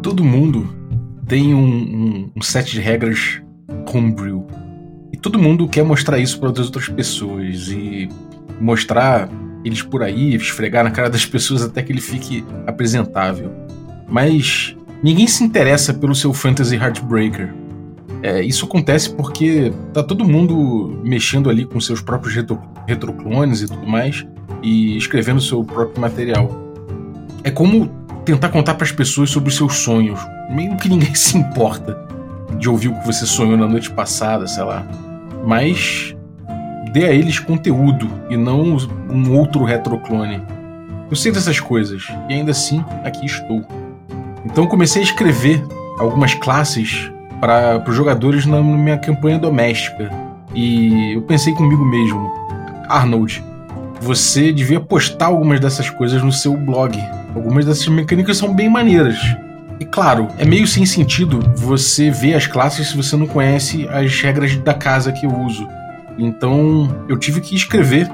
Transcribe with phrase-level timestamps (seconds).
[0.00, 0.72] Todo mundo
[1.26, 3.42] tem um, um, um set de regras
[3.92, 4.46] homebrew.
[5.12, 8.08] E todo mundo quer mostrar isso para as outras pessoas e
[8.60, 9.28] mostrar
[9.64, 13.52] eles por aí, esfregar na cara das pessoas até que ele fique apresentável.
[14.08, 17.52] Mas ninguém se interessa pelo seu Fantasy Heartbreaker.
[18.22, 23.66] É, isso acontece porque tá todo mundo mexendo ali com seus próprios retro, retroclones e
[23.66, 24.24] tudo mais
[24.62, 26.50] e escrevendo seu próprio material.
[27.44, 27.86] É como
[28.24, 32.06] tentar contar para as pessoas sobre os seus sonhos, meio que ninguém se importa
[32.58, 34.86] de ouvir o que você sonhou na noite passada, sei lá.
[35.46, 36.14] Mas
[36.92, 38.76] dê a eles conteúdo e não
[39.08, 40.42] um outro retroclone.
[41.10, 43.64] Eu sei dessas coisas e ainda assim aqui estou.
[44.44, 45.64] Então comecei a escrever
[45.98, 50.10] algumas classes para os jogadores na minha campanha doméstica.
[50.54, 52.30] E eu pensei comigo mesmo,
[52.88, 53.42] Arnold,
[54.00, 56.98] você devia postar algumas dessas coisas no seu blog.
[57.34, 59.18] Algumas dessas mecânicas são bem maneiras.
[59.80, 64.20] E claro, é meio sem sentido você ver as classes se você não conhece as
[64.20, 65.68] regras da casa que eu uso.
[66.18, 68.08] Então eu tive que escrever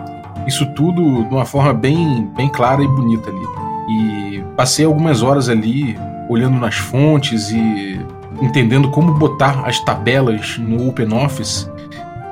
[0.46, 3.46] isso tudo de uma forma bem, bem clara e bonita ali.
[3.88, 5.96] E passei algumas horas ali
[6.28, 8.00] olhando nas fontes e
[8.42, 11.68] entendendo como botar as tabelas no OpenOffice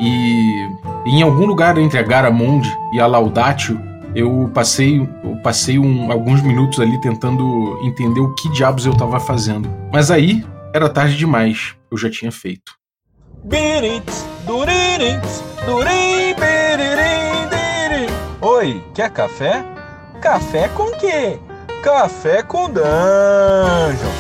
[0.09, 0.69] e
[1.07, 3.81] em algum lugar entre a Garamond e a Laudatio
[4.15, 9.19] eu passei, eu passei um, alguns minutos ali tentando entender o que diabos eu estava
[9.19, 9.69] fazendo.
[9.93, 12.73] Mas aí era tarde demais, eu já tinha feito.
[18.41, 19.65] Oi, quer café?
[20.21, 21.39] Café com quê?
[21.83, 24.13] Café com dungeon.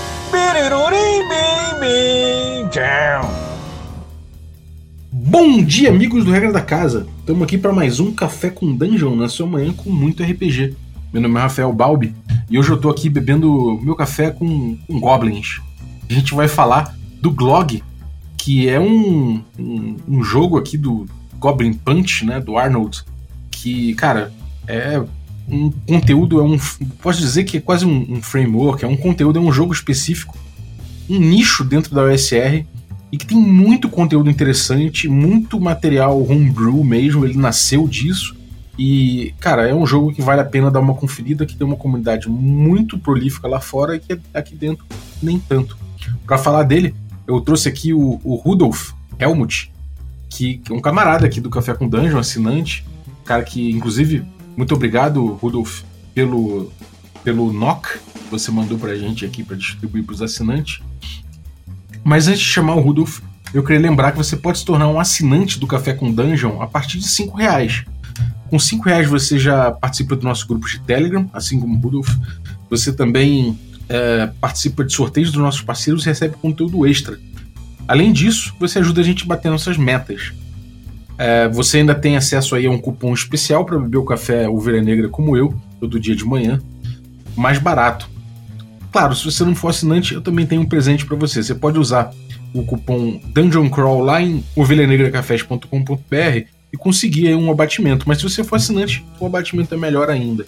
[5.33, 7.07] Bom dia, amigos do Regra da Casa!
[7.21, 10.77] Estamos aqui para mais um Café com Dungeon na sua manhã com muito RPG.
[11.11, 12.15] Meu nome é Rafael Balbi
[12.51, 15.63] e hoje eu estou aqui bebendo meu café com, com goblins.
[16.07, 17.83] A gente vai falar do Glog,
[18.37, 21.07] que é um, um, um, jogo aqui do
[21.39, 23.03] Goblin Punch, né, do Arnold,
[23.51, 24.31] que, cara,
[24.69, 25.03] é
[25.48, 26.59] um conteúdo, é um,
[27.01, 30.37] posso dizer que é quase um, um framework, é um conteúdo, é um jogo específico,
[31.09, 32.67] um nicho dentro da OSR
[33.12, 38.34] e que tem muito conteúdo interessante, muito material homebrew mesmo, ele nasceu disso.
[38.78, 41.77] E, cara, é um jogo que vale a pena dar uma conferida, que tem uma
[41.77, 44.86] comunidade muito prolífica lá fora e que aqui dentro
[45.23, 45.77] nem tanto.
[46.27, 46.95] Para falar dele,
[47.27, 49.70] eu trouxe aqui o, o Rudolf Helmut,
[50.30, 52.83] que, é um camarada aqui do Café com Dungeon, assinante,
[53.27, 54.24] cara que, inclusive,
[54.56, 55.83] muito obrigado, Rudolf,
[56.14, 56.73] pelo,
[57.23, 60.80] pelo NOC que você mandou pra gente aqui para distribuir pros assinantes.
[62.05, 63.20] Mas antes de chamar o Rudolf,
[63.55, 66.67] eu queria lembrar que você pode se tornar um assinante do Café com Dungeon a
[66.67, 67.85] partir de 5 reais.
[68.48, 72.08] Com 5 reais você já participa do nosso grupo de Telegram, assim como o Rudolf.
[72.70, 73.58] Você também
[73.89, 77.18] é, participa de sorteios dos nossos parceiros e recebe conteúdo extra.
[77.86, 80.33] Além disso, você ajuda a gente a bater nossas metas.
[81.18, 84.83] É, você ainda tem acesso aí a um cupom especial para beber o café Ovelha
[84.83, 86.61] Negra como eu, todo dia de manhã,
[87.36, 88.08] mais barato.
[88.92, 91.42] Claro, se você não for assinante, eu também tenho um presente para você.
[91.42, 92.11] Você pode usar
[92.53, 98.07] o cupom Dungeon Crawl lá em ovelhanegracafés.com.br e conseguir um abatimento.
[98.07, 100.47] Mas se você for assinante, o abatimento é melhor ainda.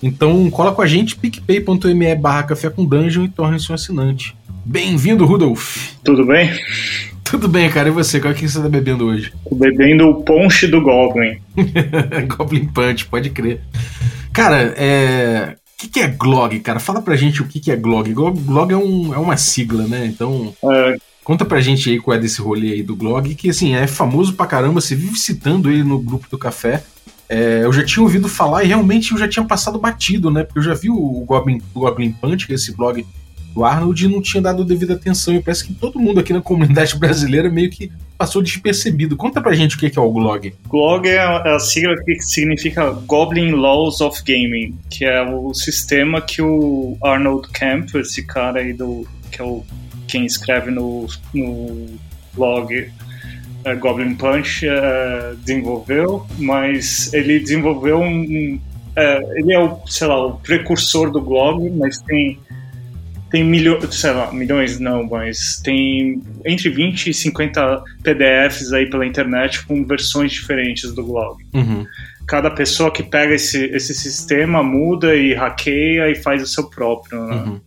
[0.00, 4.36] Então cola com a gente, picpay.me barra café com dungeon e torne-se um assinante.
[4.64, 5.94] Bem-vindo, Rudolf!
[6.04, 6.50] Tudo bem?
[7.24, 7.88] Tudo bem, cara.
[7.88, 8.20] E você?
[8.20, 9.32] Qual é que você tá bebendo hoje?
[9.48, 11.38] Tô bebendo o ponche do Goblin.
[12.28, 13.60] Goblin Punch, pode crer.
[14.32, 16.78] Cara, é que, que é GLOG, cara?
[16.78, 18.12] Fala pra gente o que, que é GLOG.
[18.14, 20.06] GLOG é, um, é uma sigla, né?
[20.06, 20.54] Então.
[20.64, 20.96] É.
[21.24, 24.34] Conta pra gente aí qual é desse rolê aí do GLOG, que assim, é famoso
[24.34, 26.82] pra caramba, você vive citando ele no grupo do café.
[27.28, 30.42] É, eu já tinha ouvido falar e realmente eu já tinha passado batido, né?
[30.42, 33.06] Porque eu já vi o Goblin, o Goblin Punch, que é esse blog
[33.54, 35.34] do Arnold, não tinha dado devida atenção.
[35.34, 39.16] E parece que todo mundo aqui na comunidade brasileira meio que passou despercebido.
[39.16, 40.54] Conta pra gente o que é o GLOG.
[40.68, 46.40] GLOG é a sigla que significa Goblin Laws of Gaming, que é o sistema que
[46.40, 49.64] o Arnold Camp, esse cara aí do que é o
[50.06, 51.86] quem escreve no, no
[52.34, 52.90] blog
[53.64, 58.60] é, Goblin Punch é, desenvolveu, mas ele desenvolveu um, um
[58.94, 62.38] é, ele é o, sei lá, o precursor do GLOG, mas tem
[63.32, 69.06] tem milhões, sei lá, milhões não, mas tem entre 20 e 50 PDFs aí pela
[69.06, 71.42] internet com versões diferentes do blog.
[71.54, 71.86] Uhum.
[72.28, 77.24] Cada pessoa que pega esse, esse sistema muda e hackeia e faz o seu próprio.
[77.24, 77.34] Né?
[77.34, 77.60] Uhum.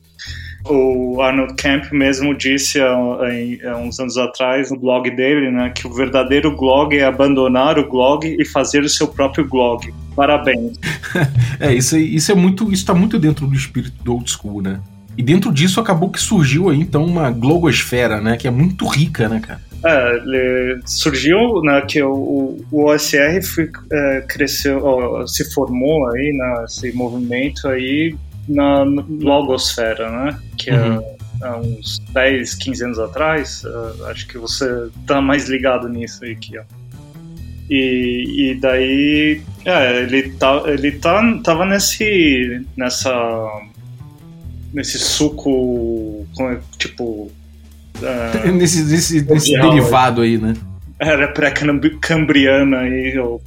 [0.67, 5.87] O Arnold Camp mesmo disse há, há, uns anos atrás no blog dele, né, que
[5.87, 9.91] o verdadeiro blog é abandonar o blog e fazer o seu próprio blog.
[10.15, 10.77] Parabéns.
[11.59, 12.71] é, isso, isso é muito.
[12.71, 14.79] Isso tá muito dentro do espírito do old school, né?
[15.17, 18.37] E dentro disso acabou que surgiu aí então uma glogosfera, né?
[18.37, 19.61] Que é muito rica, né, cara?
[19.85, 26.91] É, surgiu né, que o, o OSR foi, é, cresceu, ó, se formou aí nesse
[26.93, 28.15] movimento aí
[28.47, 30.39] na logosfera, né?
[30.57, 30.99] Que é, uhum.
[30.99, 33.63] é, há uns 10, 15 anos atrás.
[33.63, 36.63] Uh, acho que você tá mais ligado nisso aí que ó.
[37.69, 43.11] E, e daí, é, ele, tá, ele tá, tava nesse, nessa,
[44.75, 46.27] nesse suco,
[46.77, 47.31] tipo...
[47.97, 50.53] Uh, nesse nesse, nesse derivado aí, né?
[50.99, 53.41] Era pré-cambriana aí, ou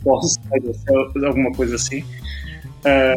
[1.24, 2.02] alguma coisa assim.
[2.84, 3.14] É,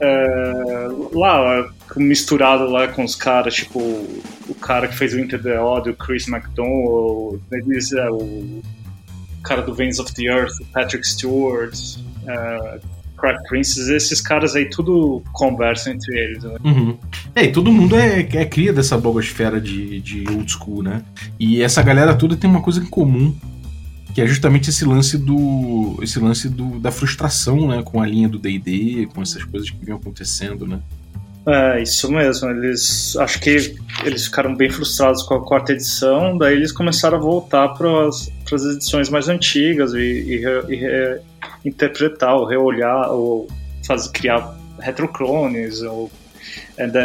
[0.00, 5.58] é, lá, misturado lá com os caras, tipo, o cara que fez o Inter the
[5.58, 8.62] Odd, o Chris McDonald, eles, é, o
[9.42, 11.74] cara do Veins of the Earth, Patrick Stewart,
[12.24, 12.80] uh,
[13.24, 16.44] Crack Princess, esses caras aí tudo conversam entre eles.
[16.44, 16.56] Né?
[16.62, 16.98] Uhum.
[17.34, 21.02] É, e todo mundo é, é cria dessa blogosfera de, de old school, né?
[21.40, 23.34] E essa galera toda tem uma coisa em comum,
[24.14, 28.28] que é justamente esse lance do esse lance do, da frustração, né, com a linha
[28.28, 30.80] do D&D, com essas coisas que vinham acontecendo, né?
[31.46, 32.50] É, isso mesmo.
[32.50, 33.50] Eles acho que
[34.04, 38.30] eles ficaram bem frustrados com a quarta edição, daí eles começaram a voltar para as
[38.64, 43.48] edições mais antigas e, e, e interpretar, ou reolhar, ou
[43.86, 46.10] fazer, criar retroclones, ou,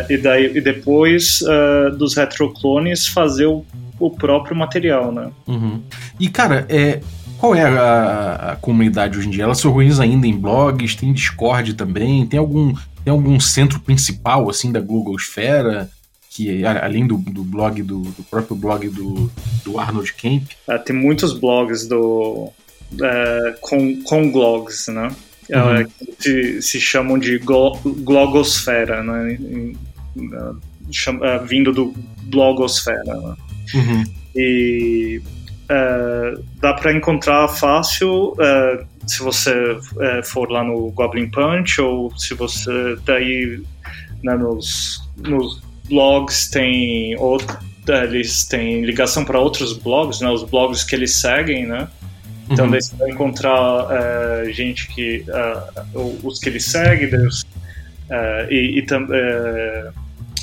[0.10, 3.66] e, daí, e depois uh, dos retroclones fazer o,
[4.00, 5.32] o próprio material, né?
[5.48, 5.82] Uhum.
[6.20, 7.02] E cara, é,
[7.40, 9.46] qual é a, a, comunidade hoje em dia?
[9.46, 10.96] Ela se organiza ainda em blogs?
[10.96, 12.26] Tem Discord também?
[12.26, 12.74] Tem algum
[13.04, 15.90] tem algum centro principal, assim, da Googlesfera?
[16.30, 19.32] Que, além do, do blog, do, do, próprio blog do,
[19.64, 20.52] do Arnold Kemp?
[20.68, 22.52] É, tem muitos blogs do,
[23.02, 25.10] é, com, com blogs, né?
[25.50, 25.88] É, uhum.
[26.22, 29.38] que se, chamam de glogosfera, né?
[30.92, 31.94] Chama, é, vindo do
[32.24, 33.04] blogosfera.
[33.04, 33.36] Né?
[33.74, 34.04] Uhum.
[34.36, 35.22] E
[36.62, 38.36] dá para encontrar fácil
[39.10, 43.62] se você uh, for lá no Goblin Punch ou se você daí
[44.24, 47.58] né, nos, nos blogs tem outro,
[47.88, 51.88] eles têm ligação para outros blogs, né, os blogs que eles seguem, né?
[52.50, 52.72] Então uhum.
[52.72, 53.88] daí você vai encontrar
[54.52, 55.26] gente que
[56.24, 57.46] os que eles seguem, Deus,
[58.50, 58.86] e, e,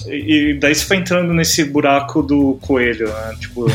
[0.07, 3.37] e daí você vai entrando nesse buraco do coelho, né?
[3.41, 3.67] Tipo,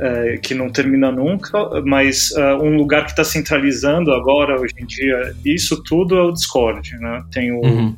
[0.00, 4.86] é, que não termina nunca, mas uh, um lugar que está centralizando agora, hoje em
[4.86, 7.24] dia, isso tudo é o Discord, né?
[7.32, 7.96] Tem o, uhum.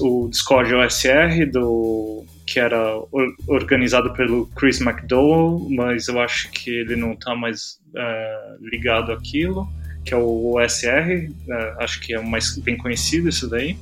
[0.00, 2.94] o Discord OSR, do, que era
[3.46, 9.68] organizado pelo Chris McDowell, mas eu acho que ele não está mais uh, ligado àquilo,
[10.04, 13.76] que é o OSR, uh, acho que é o mais bem conhecido isso daí.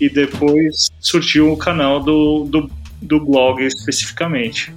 [0.00, 2.70] E depois surgiu o canal do, do,
[3.00, 4.72] do blog especificamente.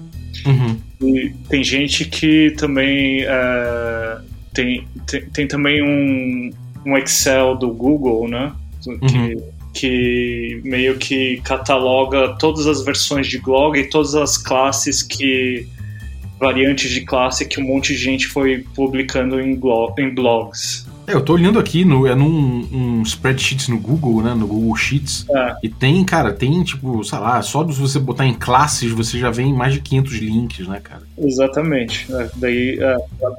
[0.45, 0.78] Uhum.
[1.01, 4.22] E tem gente que também uh,
[4.54, 6.51] tem, tem, tem, também um,
[6.86, 8.51] um Excel do Google, né?
[8.81, 9.44] Que, uhum.
[9.74, 15.68] que meio que cataloga todas as versões de blog e todas as classes que
[16.39, 20.87] variantes de classe que um monte de gente foi publicando em, blog, em blogs.
[21.07, 24.34] É, eu tô olhando aqui, no, é num um spreadsheet no Google, né?
[24.34, 25.25] No Google Sheets.
[25.29, 25.55] É.
[25.63, 29.31] E tem, cara, tem tipo, sei lá, só se você botar em classes, você já
[29.31, 31.03] vem mais de 500 links, né, cara?
[31.17, 32.13] Exatamente.
[32.13, 32.98] É, daí, é,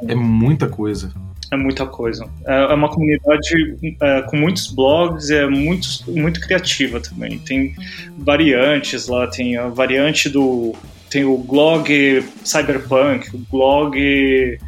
[0.09, 1.12] é muita coisa.
[1.50, 2.26] É muita coisa.
[2.47, 7.38] É, é uma comunidade é, com muitos blogs, é muito, muito criativa também.
[7.38, 7.75] Tem
[8.16, 10.75] variantes lá, tem a variante do.
[11.11, 14.59] Tem o blog Cyberpunk, o blog.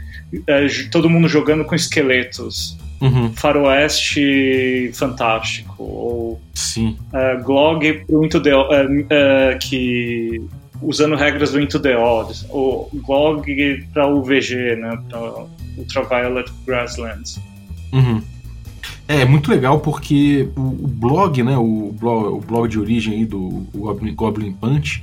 [0.46, 3.32] É, todo mundo jogando com esqueletos uhum.
[3.34, 6.96] faroeste fantástico, ou Sim.
[7.12, 10.42] Uh, Glog pro Into the, uh, uh, que
[10.82, 17.40] usando regras do Into the Odd, ou Glog para UVG, né, para Ultraviolet Grasslands.
[17.92, 18.22] Uhum.
[19.08, 23.14] É, é muito legal porque o, o, blog, né, o blog, o blog de origem
[23.14, 25.02] aí do Goblin, Goblin Punch,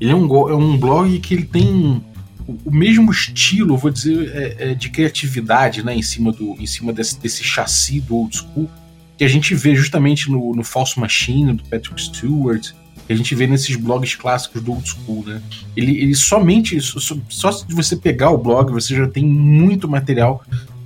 [0.00, 2.02] ele é um, é um blog que ele tem
[2.46, 6.92] o mesmo estilo, vou dizer, é, é de criatividade, né, em cima, do, em cima
[6.92, 8.70] desse, desse chassi do old school,
[9.16, 12.72] que a gente vê justamente no, no False Machine, do Patrick Stewart,
[13.06, 15.40] que a gente vê nesses blogs clássicos do old school, né?
[15.76, 20.42] Ele, ele somente, só, só de você pegar o blog, você já tem muito material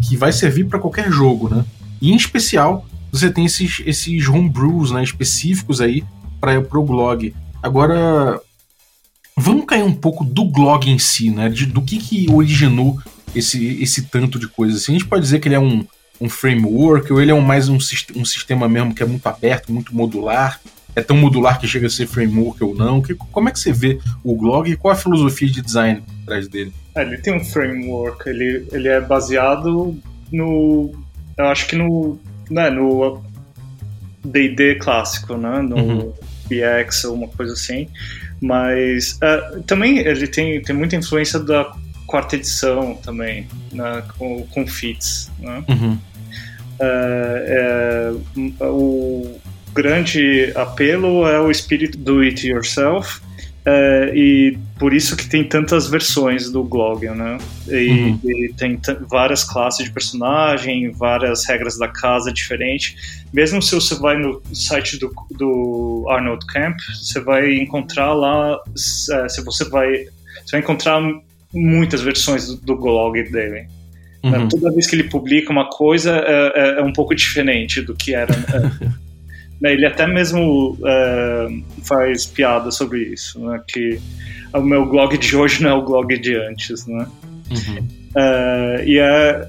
[0.07, 1.65] que vai servir para qualquer jogo, né?
[2.01, 6.05] E em especial, você tem esses, esses homebrews né, específicos aí
[6.41, 7.35] para o blog.
[7.63, 8.41] Agora,
[9.39, 11.49] Vamos cair um pouco do blog em si, né?
[11.49, 13.01] De, do que, que originou
[13.35, 14.83] esse, esse tanto de coisas.
[14.83, 15.85] Assim, a gente pode dizer que ele é um,
[16.21, 17.77] um framework, ou ele é um, mais um,
[18.17, 20.61] um sistema mesmo que é muito aberto, muito modular?
[20.97, 23.01] É tão modular que chega a ser framework ou não?
[23.01, 26.49] Que, como é que você vê o Glog e qual a filosofia de design atrás
[26.49, 26.73] dele?
[26.95, 29.97] É, ele tem um framework, ele, ele é baseado
[30.33, 30.93] no.
[31.37, 32.19] Eu acho que no.
[32.51, 33.23] Né, no
[34.25, 35.63] DD clássico, né?
[35.63, 36.13] No uhum.
[36.49, 37.89] BX ou uma coisa assim.
[38.41, 41.73] Mas uh, também ele tem, tem muita influência da
[42.07, 45.31] quarta edição também, né, com, com fits.
[45.39, 45.65] Né?
[45.69, 45.99] Uhum.
[46.81, 48.13] É,
[48.61, 49.39] é, o
[49.75, 53.21] grande apelo é o espírito do it yourself
[53.71, 57.37] é, e por isso que tem tantas versões do Glogion, né?
[57.69, 58.21] E, uhum.
[58.25, 63.23] e tem várias classes de personagem, várias regras da casa diferentes.
[63.31, 68.59] Mesmo se você vai no site do, do Arnold Camp, você vai encontrar lá,
[69.13, 70.07] é, se você vai,
[70.45, 71.03] você vai encontrar
[71.53, 73.69] muitas versões do, do blog dele.
[74.25, 74.39] Né?
[74.39, 74.49] Uhum.
[74.49, 78.15] Toda vez que ele publica uma coisa é, é, é um pouco diferente do que
[78.15, 78.33] era.
[79.61, 79.73] Né?
[79.73, 81.49] ele até mesmo é,
[81.83, 83.61] faz piada sobre isso, né?
[83.67, 84.01] que
[84.55, 87.07] o meu blog de hoje não é o blog de antes, né?
[87.51, 87.89] Uhum.
[88.17, 89.49] É, e é,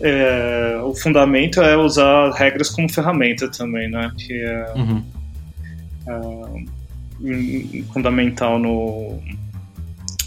[0.00, 4.10] é, o fundamento é usar regras como ferramenta também, né?
[4.18, 5.04] Que é, uhum.
[6.08, 9.20] é fundamental no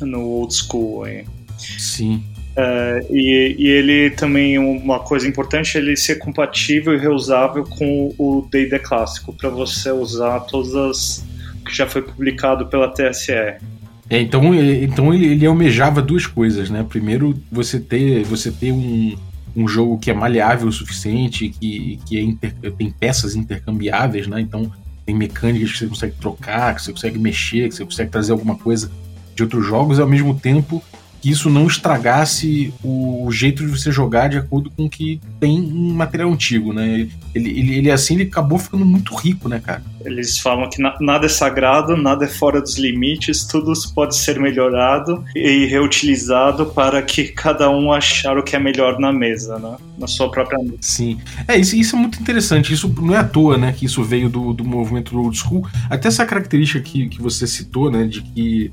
[0.01, 1.25] no old school aí.
[1.57, 2.23] Sim.
[2.51, 8.45] Uh, e, e, ele também, uma coisa importante, ele ser compatível e reusável com o
[8.51, 11.25] D&D clássico, para você usar todas as
[11.65, 13.31] que já foi publicado pela TSE.
[13.31, 16.85] É, então, então ele, ele almejava duas coisas, né?
[16.87, 19.15] Primeiro, você ter, você ter um,
[19.55, 24.41] um jogo que é maleável o suficiente, que, que é inter, tem peças intercambiáveis, né?
[24.41, 24.69] Então
[25.05, 28.55] tem mecânicas que você consegue trocar, que você consegue mexer, que você consegue trazer alguma
[28.55, 28.91] coisa
[29.33, 30.83] de outros jogos, e ao mesmo tempo
[31.21, 35.55] que isso não estragasse o jeito de você jogar de acordo com o que tem
[35.57, 37.07] em material antigo, né?
[37.33, 39.83] Ele, ele, ele assim ele acabou ficando muito rico, né, cara?
[40.03, 44.39] Eles falam que na, nada é sagrado, nada é fora dos limites, tudo pode ser
[44.39, 49.77] melhorado e reutilizado para que cada um achar o que é melhor na mesa, né?
[49.97, 50.77] Na sua própria mesa.
[50.81, 51.19] Sim.
[51.47, 52.73] É, isso, isso é muito interessante.
[52.73, 55.67] Isso não é à toa, né, que isso veio do, do movimento do old school.
[55.89, 58.71] Até essa característica que, que você citou, né, de que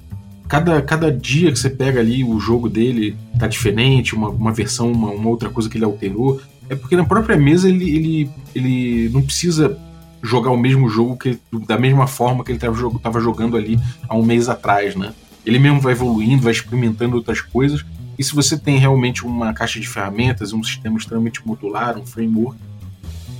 [0.48, 4.90] cada, cada dia que você pega ali o jogo dele tá diferente, uma, uma versão,
[4.90, 6.40] uma, uma outra coisa que ele alterou.
[6.68, 9.78] É porque na própria mesa ele, ele, ele não precisa
[10.22, 13.78] jogar o mesmo jogo que da mesma forma que ele estava jogando ali
[14.08, 15.12] há um mês atrás, né?
[15.46, 17.84] Ele mesmo vai evoluindo, vai experimentando outras coisas.
[18.18, 22.58] E se você tem realmente uma caixa de ferramentas, um sistema extremamente modular, um framework,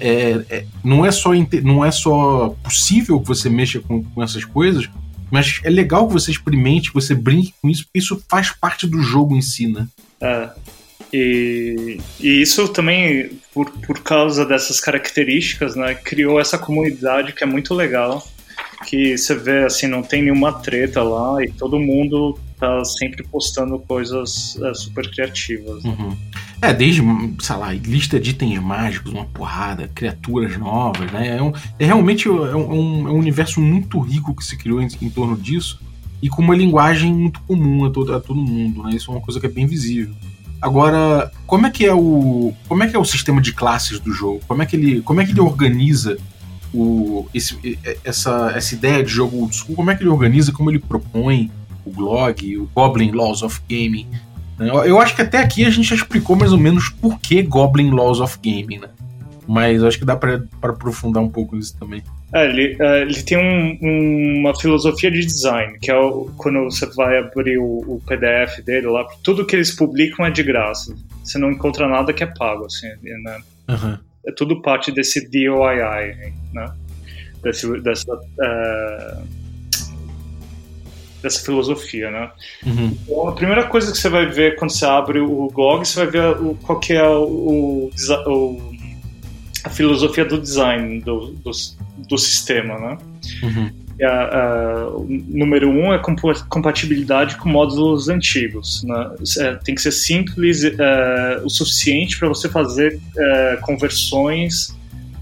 [0.00, 1.30] é, é, não, é só,
[1.64, 4.88] não é só possível que você mexa com, com essas coisas,
[5.30, 8.87] mas é legal que você experimente, que você brinque com isso, porque isso faz parte
[8.87, 9.87] do jogo em si, né?
[10.20, 10.50] É.
[11.12, 17.47] E, e isso também, por, por causa dessas características, né, criou essa comunidade que é
[17.47, 18.26] muito legal.
[18.87, 23.78] Que você vê, assim, não tem nenhuma treta lá e todo mundo tá sempre postando
[23.78, 25.82] coisas é, super criativas.
[25.84, 25.96] Né?
[25.98, 26.16] Uhum.
[26.60, 27.02] É, desde,
[27.40, 31.36] sei lá, lista de itens mágicos, uma porrada, criaturas novas, né?
[31.36, 34.88] É, um, é realmente é um, é um, universo muito rico que se criou em,
[35.00, 35.80] em, torno disso
[36.20, 38.90] e com uma linguagem muito comum a todo, a todo mundo, né?
[38.94, 40.14] Isso é uma coisa que é bem visível.
[40.60, 44.12] Agora, como é que é o como é que é o sistema de classes do
[44.12, 44.40] jogo?
[44.48, 46.18] Como é que ele como é que ele organiza
[46.74, 49.76] o, esse, essa, essa ideia de jogo old school?
[49.76, 50.52] Como é que ele organiza?
[50.52, 51.50] Como ele propõe
[51.88, 54.07] o blog, o Goblin Laws of Gaming?
[54.59, 54.71] Né?
[54.85, 57.90] Eu acho que até aqui a gente já explicou mais ou menos por que Goblin
[57.90, 58.88] Laws of Gaming, né?
[59.47, 62.02] Mas acho que dá para aprofundar um pouco isso também.
[62.35, 66.85] É, ele, uh, ele tem um, uma filosofia de design, que é o, quando você
[66.95, 70.95] vai abrir o, o, PDF dele lá, tudo que eles publicam é de graça.
[71.25, 73.40] Você não encontra nada que é pago, assim, né?
[73.71, 73.99] Uhum.
[74.26, 76.71] É tudo parte desse DOII, né?
[77.42, 79.26] Desse, dessa, uh,
[81.22, 82.30] dessa filosofia, né?
[82.64, 82.96] Uhum.
[83.02, 86.10] Então, a primeira coisa que você vai ver quando você abre o blog, você vai
[86.10, 87.90] ver o, qual que é o,
[88.26, 88.72] o,
[89.64, 91.50] a filosofia do design do, do,
[92.08, 92.98] do sistema, né?
[93.42, 93.70] Uhum.
[94.00, 96.00] A, a, número um é
[96.48, 98.84] compatibilidade com módulos antigos.
[98.84, 99.10] Né?
[99.40, 104.77] É, tem que ser simples é, o suficiente para você fazer é, conversões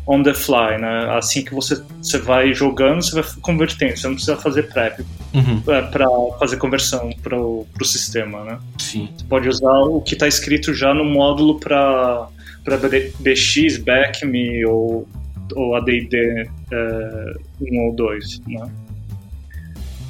[0.07, 1.17] on the fly, né?
[1.17, 5.63] Assim que você, você vai jogando, você vai convertendo, você não precisa fazer prep uhum.
[5.73, 6.07] é, para
[6.39, 8.59] fazer conversão para o sistema, né?
[8.79, 9.09] Sim.
[9.17, 12.29] Você pode usar o que está escrito já no módulo para
[12.65, 12.79] para
[13.21, 15.09] BX, BackMe ou,
[15.55, 18.69] ou AD&D é, 1 ou 2, né?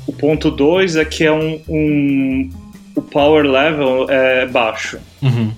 [0.06, 2.50] O ponto 2 é que é um, um,
[2.94, 4.98] o power level é baixo.
[5.20, 5.52] Uhum.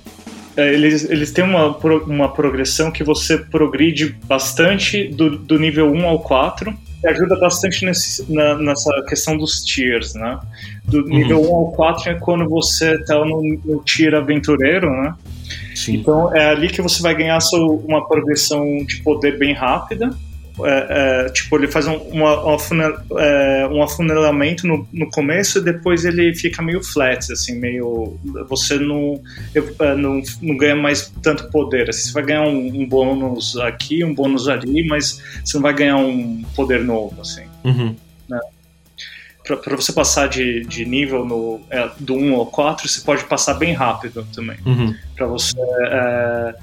[0.58, 1.68] É, eles, eles têm uma,
[2.04, 6.74] uma progressão que você progride bastante do, do nível 1 ao 4
[7.04, 10.36] e ajuda bastante nesse, na, nessa questão dos tiers, né?
[10.84, 11.04] Do uhum.
[11.04, 15.14] nível 1 ao 4 é quando você está no, no tier aventureiro, né?
[15.76, 15.94] Sim.
[15.94, 17.38] Então é ali que você vai ganhar
[17.84, 20.10] uma progressão de poder bem rápida
[20.66, 25.58] é, é, tipo, ele faz um, uma, uma funel, é, um afunilamento no, no começo
[25.58, 28.18] e depois ele fica meio flat, assim, meio.
[28.48, 29.20] Você não,
[29.54, 31.88] é, não, não ganha mais tanto poder.
[31.88, 35.74] Assim, você vai ganhar um, um, bônus aqui, um bônus ali, mas você não vai
[35.74, 37.44] ganhar um poder novo, assim.
[37.64, 37.94] Uhum.
[38.28, 38.40] Né?
[39.44, 43.54] Para você passar de, de nível no, é, do 1 ao 4, você pode passar
[43.54, 44.58] bem rápido também.
[44.66, 44.94] Uhum.
[45.16, 46.54] Para você é,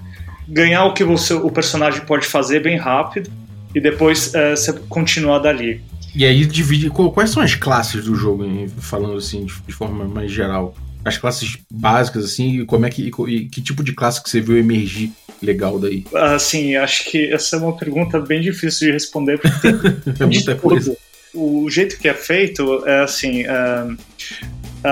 [0.48, 3.32] ganhar o que você, o personagem pode fazer bem rápido
[3.76, 5.82] e depois uh, você continua dali.
[6.16, 6.90] E aí divide.
[6.90, 8.46] Quais são as classes do jogo,
[8.80, 10.74] falando assim, de, de forma mais geral?
[11.04, 13.12] As classes básicas, assim, e como é que.
[13.28, 15.12] E, que tipo de classe que você viu emergir
[15.44, 16.06] legal daí?
[16.16, 19.74] Assim, acho que essa é uma pergunta bem difícil de responder, porque
[20.14, 20.96] tem é muita coisa.
[21.34, 23.44] O jeito que é feito é assim.
[23.44, 23.98] Uh,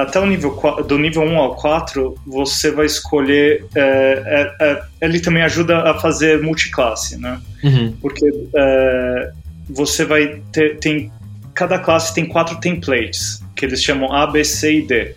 [0.02, 3.66] até o nível do nível 1 ao 4, você vai escolher.
[3.76, 7.40] É, é, é, ele também ajuda a fazer multiclasse, né?
[7.64, 7.94] Uhum.
[8.02, 9.32] Porque é,
[9.70, 10.78] você vai ter.
[10.80, 11.12] Tem,
[11.54, 15.16] cada classe tem quatro templates, que eles chamam A, B, C e D.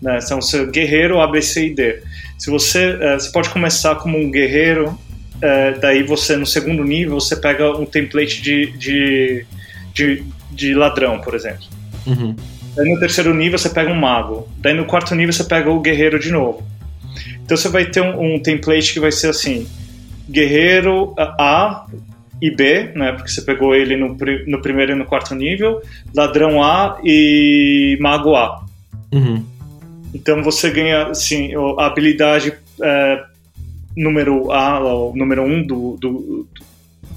[0.00, 0.20] Né?
[0.20, 2.02] São seu guerreiro, A, B, C e D.
[2.38, 4.96] Se você, é, você pode começar como um guerreiro,
[5.80, 9.46] daí você, no segundo nível, você pega um template de, de,
[9.94, 11.64] de, de ladrão, por exemplo.
[12.06, 12.36] Uhum.
[12.80, 14.48] Daí no terceiro nível você pega um mago.
[14.56, 16.66] Daí no quarto nível você pega o guerreiro de novo.
[17.44, 19.68] Então você vai ter um, um template que vai ser assim:
[20.30, 21.84] guerreiro A
[22.40, 23.12] e B, né?
[23.12, 25.82] Porque você pegou ele no, no primeiro e no quarto nível,
[26.14, 28.64] ladrão A e mago A.
[29.12, 29.44] Uhum.
[30.14, 33.22] Então você ganha assim, a habilidade é,
[33.94, 36.48] número A, o número 1 um do, do,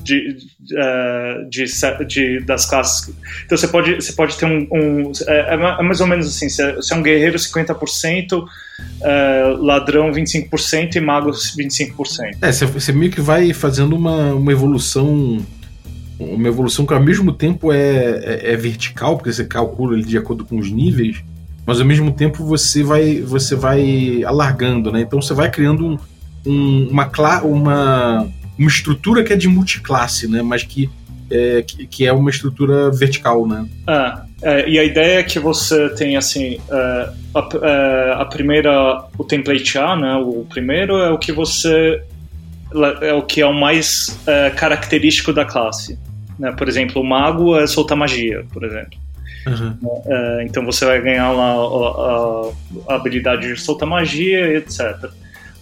[0.04, 0.38] de,
[0.74, 1.66] uh, de,
[2.06, 3.14] de, das classes.
[3.46, 4.68] Então você pode, você pode ter um.
[4.72, 10.96] um é, é, mais ou menos assim: você é um guerreiro 50%, uh, ladrão 25%
[10.96, 12.38] e mago 25%.
[12.42, 15.44] É, você, você meio que vai fazendo uma, uma evolução.
[16.20, 17.80] Uma evolução que ao mesmo tempo é,
[18.24, 21.22] é, é vertical, porque você calcula ele de acordo com os níveis,
[21.66, 25.02] mas ao mesmo tempo você vai, você vai alargando, né?
[25.02, 26.00] Então você vai criando
[26.46, 27.10] um, uma,
[27.44, 30.42] uma, uma estrutura que é de multiclasse, né?
[30.42, 30.90] Mas que
[31.32, 33.66] é, que, que, é uma estrutura vertical, né?
[33.88, 39.06] Ah, é, e a ideia é que você tem assim é, a, é, a, primeira,
[39.18, 40.16] o template A, né?
[40.16, 42.04] O primeiro é o que você
[43.02, 45.98] é o que é o mais é, característico da classe.
[46.40, 46.52] Né?
[46.52, 49.02] Por exemplo, o mago é soltar magia, por exemplo.
[49.46, 49.78] Uhum.
[50.46, 55.12] então você vai ganhar lá a, a, a habilidade de soltar magia, etc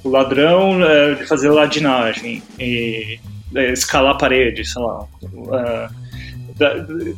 [0.04, 3.20] o ladrão é, de fazer ladinagem e
[3.56, 5.06] é, escalar paredes, sei lá.
[5.54, 5.90] É,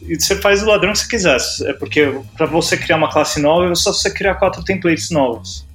[0.08, 3.42] e você faz o ladrão que você quiser, é porque para você criar uma classe
[3.42, 5.66] nova é só você criar quatro templates novos.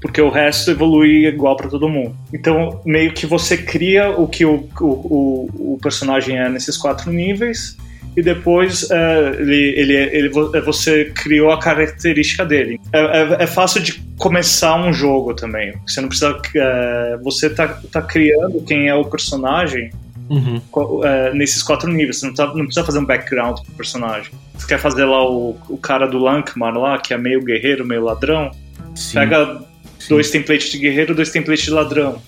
[0.00, 2.16] Porque o resto evolui igual para todo mundo.
[2.32, 7.76] Então, meio que você cria o que o, o, o personagem é nesses quatro níveis,
[8.18, 12.80] e depois é, ele, ele, ele, é, você criou a característica dele.
[12.92, 15.72] É, é, é, fácil de começar um jogo também.
[15.86, 16.36] Você não precisa.
[16.56, 19.92] É, você tá, tá criando quem é o personagem
[20.28, 20.60] uhum.
[21.04, 22.18] É, nesses quatro níveis.
[22.18, 24.32] Você não, tá, não precisa fazer um background pro personagem.
[24.56, 28.02] Você quer fazer lá o, o cara do Lankmar lá, que é meio guerreiro, meio
[28.02, 28.50] ladrão.
[28.96, 29.20] Sim.
[29.20, 29.60] Pega
[29.96, 30.08] Sim.
[30.08, 32.20] dois templates de guerreiro, dois templates de ladrão.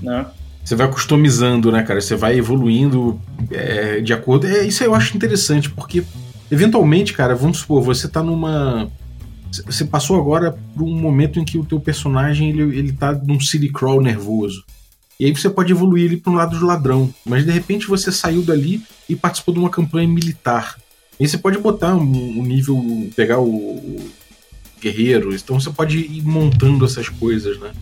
[0.00, 0.24] Né?
[0.64, 2.00] Você vai customizando, né, cara?
[2.00, 3.20] Você vai evoluindo
[3.50, 4.46] é, de acordo.
[4.46, 6.04] É, isso eu acho interessante, porque
[6.50, 8.88] eventualmente, cara, vamos supor, você tá numa.
[9.50, 13.38] Você passou agora por um momento em que o teu personagem ele, ele tá num
[13.38, 14.64] city crawl nervoso.
[15.20, 17.12] E aí você pode evoluir ele para um lado do ladrão.
[17.24, 20.78] Mas de repente você saiu dali e participou de uma campanha militar.
[21.20, 24.10] E você pode botar um, um nível, pegar o, o
[24.80, 25.34] guerreiro.
[25.34, 27.72] Então você pode ir montando essas coisas, né?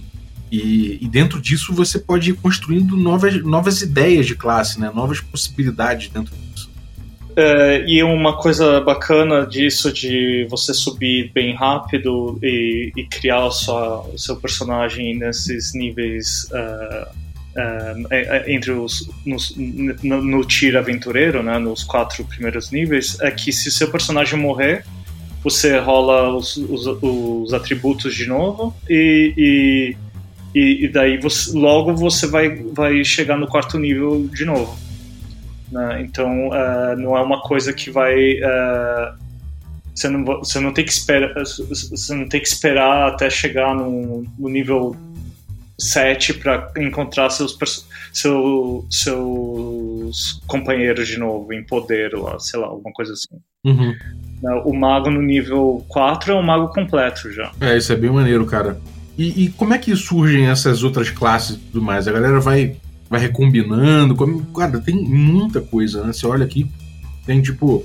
[0.51, 4.91] E, e, dentro disso você pode ir construindo novas, novas ideias de classe, né?
[4.93, 6.71] novas possibilidades dentro disso.
[7.37, 14.19] É, e uma coisa bacana disso de você subir bem rápido e, e criar o
[14.19, 17.09] seu personagem nesses níveis uh,
[17.57, 23.53] uh, entre os nos, no, no tier aventureiro, né, nos quatro primeiros níveis, é que
[23.53, 24.85] se seu personagem morrer,
[25.43, 30.10] você rola os, os, os atributos de novo e, e
[30.55, 34.77] e, e daí você, logo você vai, vai chegar no quarto nível de novo.
[35.71, 36.03] Né?
[36.03, 38.35] Então uh, não é uma coisa que vai.
[38.35, 39.19] Uh,
[39.95, 44.25] você, não, você não tem que esperar você não tem que esperar até chegar no,
[44.39, 44.97] no nível
[45.81, 47.57] sete para encontrar seus,
[48.13, 53.41] seu, seus companheiros de novo em poder, lá, sei lá, alguma coisa assim.
[53.65, 53.95] Uhum.
[54.65, 57.53] O mago no nível 4 é um mago completo já.
[57.61, 58.79] É, isso é bem maneiro, cara.
[59.21, 62.09] E, e como é que surgem essas outras classes e tudo mais?
[62.09, 62.77] A galera vai,
[63.11, 64.17] vai recombinando?
[64.17, 66.11] Como, cara, tem muita coisa, né?
[66.11, 66.67] Você olha aqui,
[67.27, 67.85] tem tipo.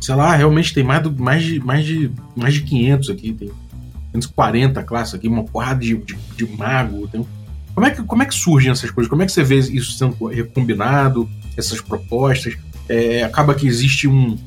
[0.00, 3.32] Sei lá, realmente tem mais, do, mais, de, mais, de, mais de 500 aqui.
[3.32, 3.50] Tem
[4.12, 7.08] 540 classes aqui, uma porrada de, de, de mago.
[7.08, 7.26] Tem,
[7.74, 9.10] como, é que, como é que surgem essas coisas?
[9.10, 11.28] Como é que você vê isso sendo recombinado?
[11.56, 12.56] Essas propostas?
[12.88, 14.38] É, acaba que existe um.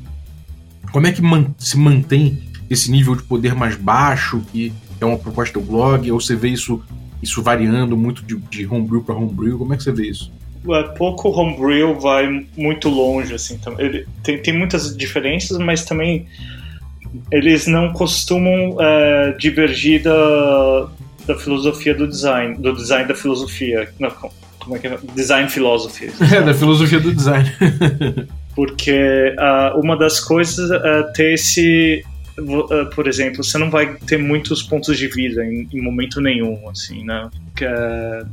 [0.93, 4.41] Como é que man, se mantém esse nível de poder mais baixo?
[4.49, 6.83] Que é uma proposta do blog, ou você vê isso,
[7.21, 9.57] isso variando muito de, de homebrew para homebrew?
[9.57, 10.31] Como é que você vê isso?
[10.69, 13.59] É, pouco homebrew vai muito longe, assim.
[13.77, 16.27] Ele tem, tem muitas diferenças, mas também
[17.31, 20.89] eles não costumam é, divergir da,
[21.25, 23.89] da filosofia do design, do design da filosofia.
[23.99, 24.11] Não,
[24.59, 24.97] como é que é?
[25.15, 26.11] Design philosophy.
[26.33, 27.49] É, da filosofia do design.
[28.55, 32.03] Porque uh, uma das coisas é ter esse
[32.93, 37.03] por exemplo, você não vai ter muitos pontos de vida em, em momento nenhum, assim,
[37.03, 37.29] né?
[37.55, 38.23] Que é,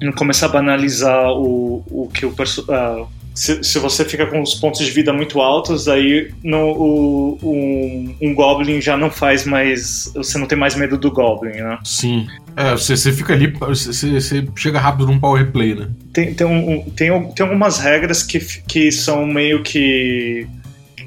[0.00, 4.54] não começar a banalizar o, o que o uh, se, se, você fica com os
[4.54, 10.10] pontos de vida muito altos, aí no, o, um, um, Goblin já não faz mais.
[10.14, 11.78] Você não tem mais medo do Goblin, né?
[11.84, 12.26] Sim.
[12.56, 15.88] É, você, você fica ali, você, você chega rápido num power play, né?
[16.12, 20.46] Tem, tem, um, tem, tem algumas regras que, que são meio que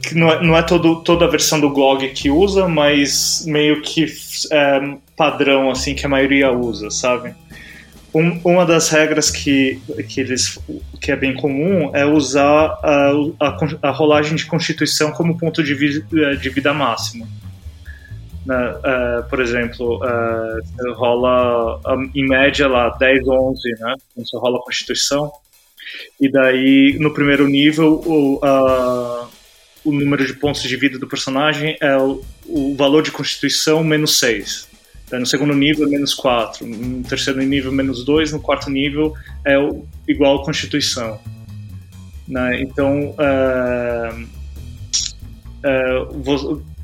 [0.04, 3.82] que não é, não é todo, toda a versão do GOG que usa, mas meio
[3.82, 4.06] que
[4.52, 7.34] é, padrão, assim, que a maioria usa, sabe?
[8.14, 10.60] Um, uma das regras que, que, eles,
[11.02, 15.74] que é bem comum é usar a, a, a rolagem de constituição como ponto de,
[15.74, 16.04] vi,
[16.40, 17.28] de vida máximo.
[18.46, 18.56] Né?
[18.56, 21.80] Uh, por exemplo, uh, rola
[22.14, 23.96] em média lá 10 ou 11, né?
[24.18, 25.32] Você rola a constituição.
[26.20, 29.28] E daí, no primeiro nível, o, uh,
[29.84, 34.18] o número de pontos de vida do personagem é o, o valor de constituição menos
[34.20, 34.68] 6.
[35.12, 36.66] no segundo nível, menos 4.
[36.66, 38.32] No terceiro nível, menos 2.
[38.32, 39.14] No quarto nível,
[39.46, 41.20] é o, igual a constituição.
[42.28, 42.62] Né?
[42.62, 44.24] Então, uh,
[45.64, 46.22] uh,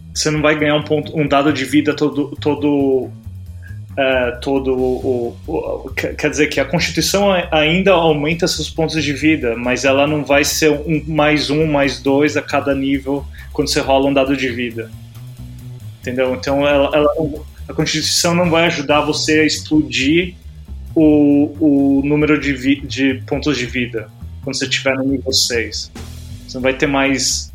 [0.09, 3.09] você não vai ganhar um, ponto, um dado de vida todo, todo
[3.99, 9.57] é, todo o, o, Quer dizer que a Constituição ainda aumenta seus pontos de vida,
[9.57, 13.81] mas ela não vai ser um mais um, mais dois a cada nível quando você
[13.81, 14.89] rola um dado de vida.
[15.99, 16.33] Entendeu?
[16.33, 17.09] Então ela, ela,
[17.67, 20.35] a Constituição não vai ajudar você a explodir
[20.95, 24.07] o, o número de, vi, de pontos de vida
[24.45, 25.91] quando você estiver no nível 6.
[26.47, 27.51] Você não vai ter mais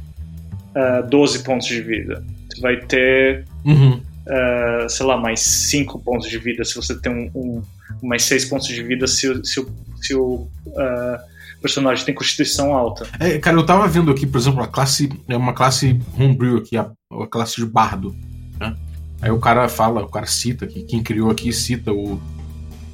[0.76, 2.22] uh, é, 12 pontos de vida.
[2.50, 3.46] Você vai ter.
[3.64, 7.62] Uhum uh, sei lá, mais 5 pontos de vida, se você tem um, um
[8.02, 9.66] mais 6 pontos de vida se, se,
[10.00, 13.06] se o uh, personagem tem constituição alta.
[13.18, 15.08] É, cara, eu tava vendo aqui, por exemplo, a classe.
[15.26, 18.14] É uma classe homebrew aqui, a, a classe de bardo.
[18.60, 18.76] Né?
[19.22, 22.20] Aí o cara fala, o cara cita aqui, quem criou aqui cita o,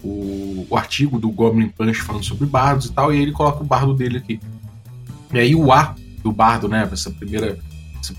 [0.05, 3.67] o, o, artigo do Goblin Punch falando sobre bardos e tal, e ele coloca o
[3.67, 4.41] bardo dele aqui.
[5.33, 6.89] E aí o A do bardo, né?
[6.93, 7.59] Essa primeira.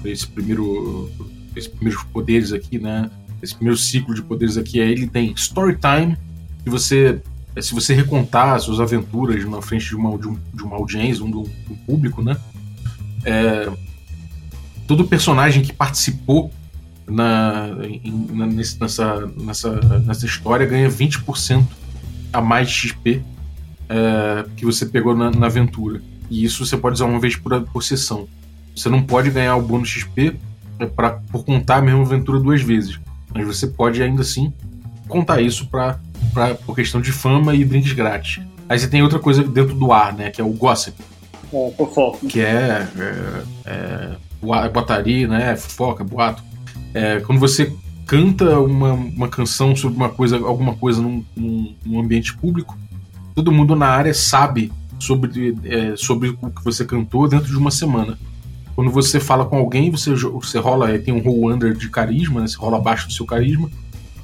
[0.05, 1.09] Esse primeiro
[1.55, 3.09] esses primeiros poderes aqui, né?
[3.41, 6.17] Esse primeiro ciclo de poderes aqui, aí ele tem Storytime,
[6.63, 7.21] que você,
[7.55, 10.75] é, se você recontar as suas aventuras na frente de uma, de, um, de uma
[10.75, 12.37] audiência, um, um público, né?
[13.23, 13.71] É,
[14.87, 16.51] todo personagem que participou
[17.07, 21.65] na, em, na, nessa, nessa, nessa história ganha 20%
[22.31, 23.21] a mais XP
[23.89, 26.01] é, que você pegou na, na, aventura.
[26.29, 28.27] E isso você pode usar uma vez por, por sessão.
[28.75, 30.50] Você não pode ganhar o bônus XP é
[30.87, 32.99] pra, por contar a mesma aventura duas vezes.
[33.33, 34.53] Mas você pode ainda assim
[35.07, 35.99] contar isso pra,
[36.33, 38.43] pra, por questão de fama e drinks grátis.
[38.67, 40.29] Aí você tem outra coisa dentro do ar, né?
[40.29, 40.95] Que é o gossip.
[41.53, 42.25] É, fofoca.
[42.27, 42.87] Que é,
[43.65, 44.15] é,
[44.65, 45.55] é botaria, né?
[45.55, 46.41] Fofoca, boato.
[46.93, 47.73] É, quando você
[48.05, 52.77] canta uma, uma canção sobre uma coisa, alguma coisa num, num, num ambiente público,
[53.35, 57.71] todo mundo na área sabe sobre, é, sobre o que você cantou dentro de uma
[57.71, 58.17] semana.
[58.75, 62.47] Quando você fala com alguém, você, você rola, tem um roll under de carisma, né?
[62.47, 63.69] Você rola abaixo do seu carisma,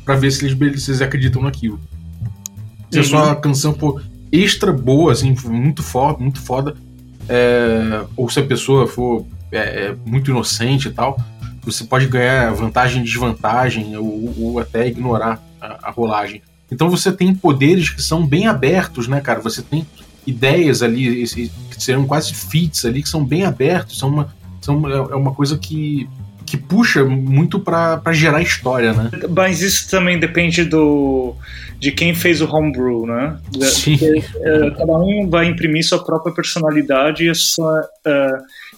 [0.05, 1.79] para ver se eles, se eles acreditam naquilo.
[2.89, 3.03] Se uhum.
[3.03, 6.75] a sua canção for extra boa, assim, muito foda, muito foda,
[7.27, 11.17] é, ou se a pessoa for é, é, muito inocente e tal,
[11.63, 16.41] você pode ganhar vantagem e desvantagem, ou, ou até ignorar a, a, rolagem.
[16.71, 19.41] Então você tem poderes que são bem abertos, né, cara?
[19.41, 19.85] Você tem
[20.27, 21.51] ideias ali, que
[21.83, 26.07] serão quase fits ali, que são bem abertos, são uma, são, é uma coisa que,
[26.45, 29.09] que puxa muito para gerar história, né?
[29.29, 31.33] Mas isso também depende do.
[31.79, 33.37] de quem fez o homebrew, né?
[33.61, 33.97] Sim.
[33.97, 38.31] Porque, é, cada um vai imprimir sua própria personalidade e, sua, é,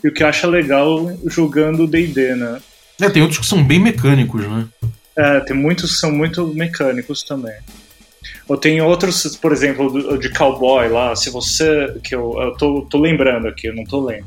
[0.03, 2.59] e o que acha legal jogando D&D, né?
[3.01, 4.67] É, tem outros que são bem mecânicos, né?
[5.15, 7.55] É, tem muitos que são muito mecânicos também.
[8.47, 11.93] Ou tem outros, por exemplo, de cowboy lá, se você.
[12.03, 14.25] que eu, eu tô, tô lembrando aqui, eu não tô lendo.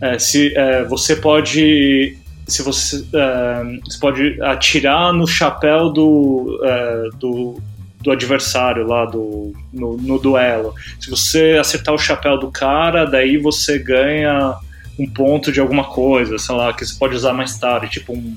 [0.00, 2.16] É, se é, você pode.
[2.46, 7.60] Se você, é, você pode atirar no chapéu do, é, do,
[8.00, 10.74] do adversário lá do, no, no duelo.
[11.00, 14.56] Se você acertar o chapéu do cara, daí você ganha
[14.98, 18.36] um ponto de alguma coisa, sei lá, que você pode usar mais tarde, tipo um,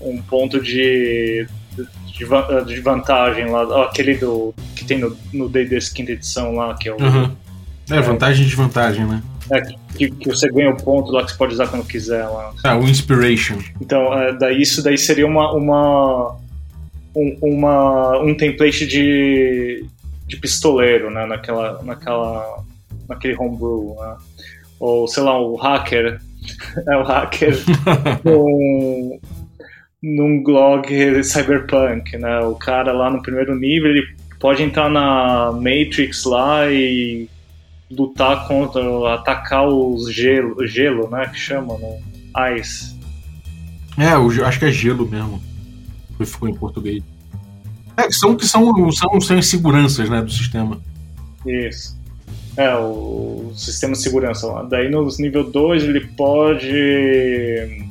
[0.00, 1.46] um ponto de,
[2.16, 6.74] de, va- de vantagem lá, aquele do que tem no no D&D quinta edição lá,
[6.74, 7.30] que é o Uhum.
[7.90, 9.22] É, vantagem e desvantagem, né?
[9.52, 9.60] é,
[9.96, 12.52] que, que você ganha o ponto lá que você pode usar quando quiser lá.
[12.64, 13.58] Ah, o Inspiration.
[13.80, 16.36] Então, é, daí isso daí seria uma uma
[17.14, 19.86] um, uma, um template de,
[20.26, 22.58] de pistoleiro, né, naquela naquela
[23.08, 24.16] naquele homebrew, né?
[24.80, 26.20] Ou sei lá, o hacker
[26.88, 27.56] é o hacker
[28.24, 29.18] num,
[30.02, 32.40] num blog cyberpunk, né?
[32.40, 34.06] O cara lá no primeiro nível, ele
[34.38, 37.28] pode entrar na Matrix lá e
[37.90, 41.26] lutar contra, atacar os gelo, gelo, né?
[41.28, 41.98] Que chama, no
[42.56, 42.96] Ice.
[43.98, 45.40] É, o acho que é gelo mesmo.
[46.18, 47.02] Que ficou em português.
[47.96, 50.78] É, que são, que são, são, são inseguranças, né, do sistema.
[51.46, 51.96] Isso.
[52.56, 54.62] É, o sistema de segurança lá.
[54.62, 57.86] Daí no nível 2 ele pode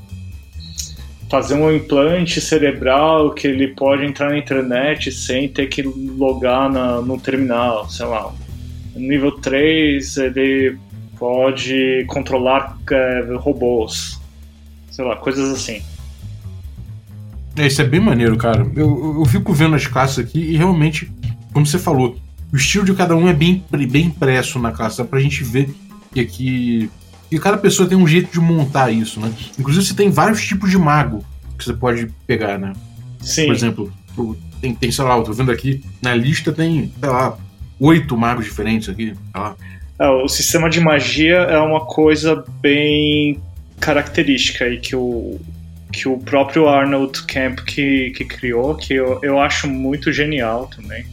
[1.30, 7.02] fazer um implante cerebral que ele pode entrar na internet sem ter que logar na,
[7.02, 8.34] no terminal, sei lá.
[8.96, 10.78] Nível 3 ele
[11.18, 14.20] pode controlar é, robôs.
[14.92, 15.82] Sei lá, coisas assim.
[17.58, 18.66] É, isso é bem maneiro, cara.
[18.76, 21.12] Eu, eu, eu fico vendo as classes aqui e realmente,
[21.54, 22.18] como você falou,
[22.52, 24.98] o estilo de cada um é bem, bem impresso na classe.
[24.98, 25.70] Dá pra gente ver
[26.14, 26.90] que aqui.
[27.30, 29.32] Que cada pessoa tem um jeito de montar isso, né?
[29.58, 31.26] Inclusive, você tem vários tipos de mago
[31.58, 32.74] que você pode pegar, né?
[33.22, 33.46] Sim.
[33.46, 33.94] Por exemplo,
[34.62, 37.38] tem, tem, sei lá, eu tô vendo aqui, na lista tem, sei lá,
[37.80, 39.14] oito magos diferentes aqui.
[39.14, 39.56] Sei lá.
[40.00, 43.40] É, o sistema de magia é uma coisa bem
[43.80, 45.40] característica e que o,
[45.92, 51.06] que o próprio Arnold Camp que, que criou, que eu, eu acho muito genial também.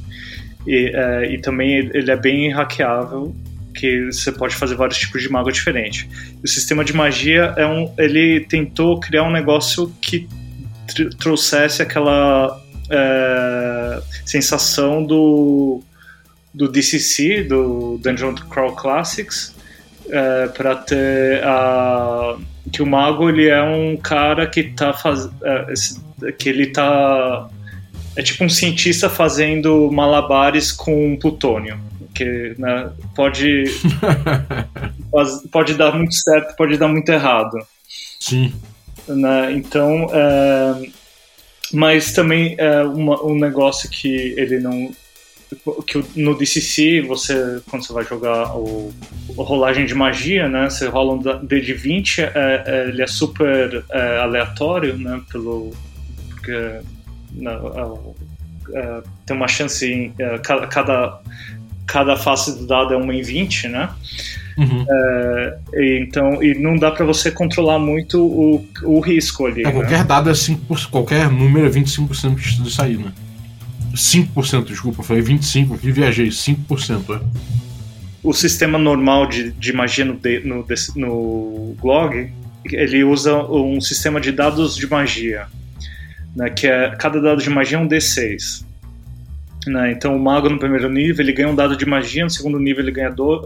[0.67, 3.35] E, é, e também ele é bem hackeável,
[3.83, 6.07] que você pode fazer vários tipos de mago diferentes.
[6.41, 10.29] O sistema de magia é um, ele tentou criar um negócio que
[10.87, 15.83] tr- trouxesse aquela é, sensação do
[16.55, 19.55] do DCC, do Dungeon Crawl Classics,
[20.09, 22.37] é, para ter a
[22.73, 27.49] que o mago ele é um cara que tá faz, é, que ele tá
[28.15, 33.65] é tipo um cientista fazendo malabares com plutônio que né, pode
[35.51, 37.57] pode dar muito certo pode dar muito errado
[38.21, 38.53] Sim.
[39.09, 39.53] né?
[39.53, 40.89] Então, é,
[41.73, 44.91] mas também é uma- um negócio que ele não
[45.87, 48.91] que no DCC você quando você vai jogar o,
[49.37, 50.71] o rolagem de magia, né?
[50.71, 52.31] Você rola um da- D de 20, é,
[52.67, 55.21] é, ele é super é, aleatório, né?
[55.31, 55.71] Pelo
[56.31, 56.81] porque
[57.33, 57.53] né,
[58.75, 61.21] é, tem uma chance em cada,
[61.87, 63.91] cada face do dado é uma em 20, né?
[64.57, 64.85] Uhum.
[65.75, 69.63] E, então, e não dá pra você controlar muito o, o risco ali.
[69.63, 69.73] É, né?
[69.73, 73.13] qualquer dado é 5%, qualquer número é 25% de sair, né?
[73.95, 77.21] 5%, desculpa, falei 25%, aqui viajei, 5%, é.
[78.23, 80.65] O sistema normal de, de magia no, D- no,
[80.95, 82.33] no GLOG,
[82.67, 85.47] ele usa um sistema de dados de magia,
[86.35, 88.65] né, que é cada dado de magia é um D6.
[89.65, 92.59] Né, então o mago no primeiro nível ele ganha um dado de magia, no segundo
[92.59, 93.41] nível ele ganha do,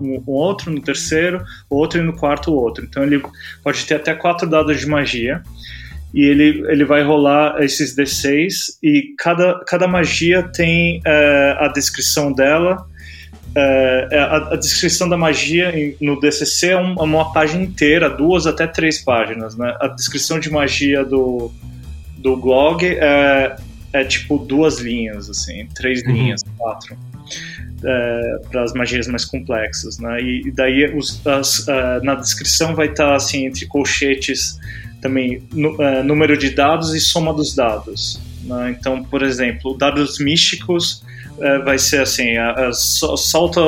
[0.00, 2.84] um, outro, no terceiro outro e no quarto outro.
[2.84, 3.20] Então ele
[3.64, 5.42] pode ter até quatro dados de magia
[6.14, 12.32] e ele, ele vai rolar esses D6 e cada, cada magia tem eh, a descrição
[12.32, 12.86] dela.
[13.54, 18.66] Eh, a, a descrição da magia no DCC é é uma página inteira, duas até
[18.66, 19.56] três páginas.
[19.56, 19.76] Né?
[19.80, 21.52] A descrição de magia do,
[22.16, 23.56] do blog é,
[23.92, 26.12] é tipo duas linhas, assim, três Uhum.
[26.12, 26.96] linhas, quatro.
[28.50, 30.20] para as magias mais complexas, né?
[30.20, 34.58] E, e daí os, as, eh, na descrição vai estar assim entre colchetes
[35.00, 35.42] também
[35.78, 38.20] eh, número de dados e soma dos dados.
[38.44, 38.70] né?
[38.78, 41.02] Então, por exemplo, dados místicos
[41.40, 43.60] eh, vai ser assim, a, a, so- solta,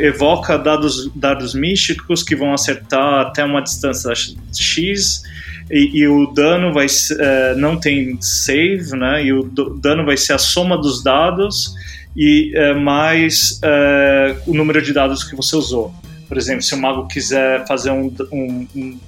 [0.00, 4.12] evoca dados, dados místicos que vão acertar até uma distância
[4.52, 5.22] x,
[5.72, 9.24] e, e o dano vai uh, não tem save, né?
[9.24, 11.74] E o dano vai ser a soma dos dados
[12.14, 15.94] e uh, mais uh, o número de dados que você usou.
[16.28, 18.98] Por exemplo, se o mago quiser fazer um, um, um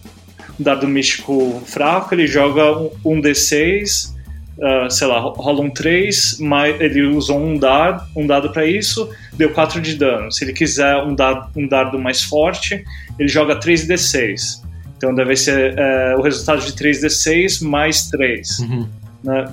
[0.58, 4.14] dado místico fraco, ele joga um, um D6
[4.56, 9.10] Uh, sei lá, rola um 3, mas ele usou um dado, um dado para isso,
[9.32, 10.30] deu 4 de dano.
[10.30, 12.84] Se ele quiser um dado, um dado mais forte,
[13.18, 14.62] ele joga 3d6.
[14.96, 18.58] Então deve ser uh, o resultado de 3d6 mais 3.
[18.60, 18.88] Uhum.
[19.22, 19.52] Né?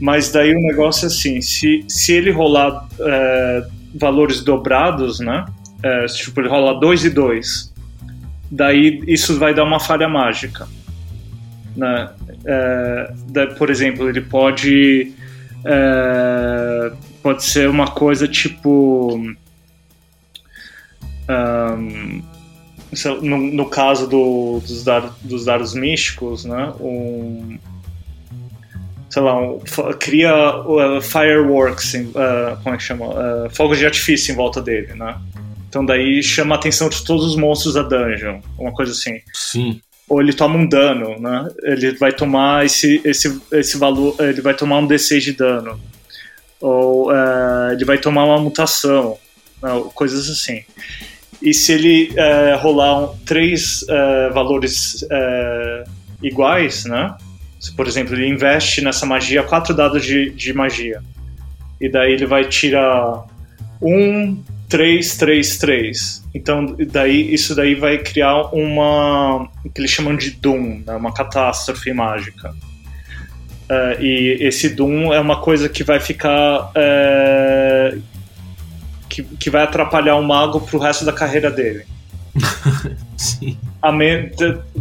[0.00, 5.44] Mas daí o negócio é assim: se, se ele rolar uh, valores dobrados, né?
[6.16, 7.72] tipo, ele rola 2 e 2,
[8.50, 10.66] daí isso vai dar uma falha mágica.
[11.76, 12.10] Né?
[13.28, 15.12] Da, por exemplo, ele pode
[17.22, 19.20] pode ser uma coisa tipo
[21.28, 22.22] um,
[23.22, 26.72] no, no, caso do, dos, dados, dos dados místicos, né?
[26.80, 27.58] Um,
[29.10, 29.58] sei lá, um,
[29.98, 33.06] cria uh, fireworks, uh, como é que chama?
[33.06, 35.18] Uh, fogos de artifício em volta dele, né?
[35.68, 39.20] Então daí chama a atenção de todos os monstros da dungeon, uma coisa assim.
[39.34, 41.48] Sim ou ele toma um dano, né?
[41.62, 45.80] Ele vai tomar esse, esse, esse valor, ele vai tomar um D6 de dano,
[46.60, 49.18] ou uh, ele vai tomar uma mutação,
[49.62, 49.70] né?
[49.94, 50.62] coisas assim.
[51.46, 55.04] E se ele uh, rolar um, três uh, valores
[56.22, 57.16] iguais, né?
[57.60, 61.00] Se, por exemplo, ele investe nessa magia quatro dados de, de magia,
[61.80, 63.24] e daí ele vai tirar
[63.80, 66.24] um 333.
[66.34, 69.48] Então, daí, isso daí vai criar uma.
[69.74, 70.94] que eles chamam de Doom, né?
[70.94, 72.50] uma catástrofe mágica.
[73.70, 76.70] Uh, e esse Doom é uma coisa que vai ficar.
[76.70, 78.15] Uh,
[79.16, 81.86] que, que vai atrapalhar o mago pro resto da carreira dele.
[83.16, 83.56] Sim.
[83.94, 84.30] Me,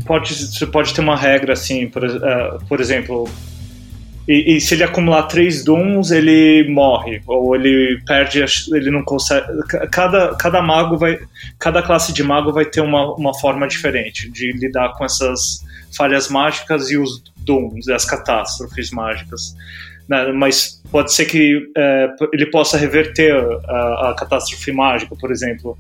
[0.06, 3.30] pode, você pode ter uma regra assim, por, uh, por exemplo,
[4.28, 7.22] e, e, se ele acumular três Dooms, ele morre.
[7.28, 8.44] Ou ele perde,
[8.74, 9.46] ele não consegue.
[9.92, 11.20] Cada, cada mago vai.
[11.60, 15.64] Cada classe de mago vai ter uma, uma forma diferente de lidar com essas
[15.96, 19.56] falhas mágicas e os Dooms, as catástrofes mágicas.
[20.08, 20.32] Né?
[20.32, 23.34] Mas pode ser que é, ele possa reverter
[23.68, 25.78] a, a catástrofe mágica, por exemplo.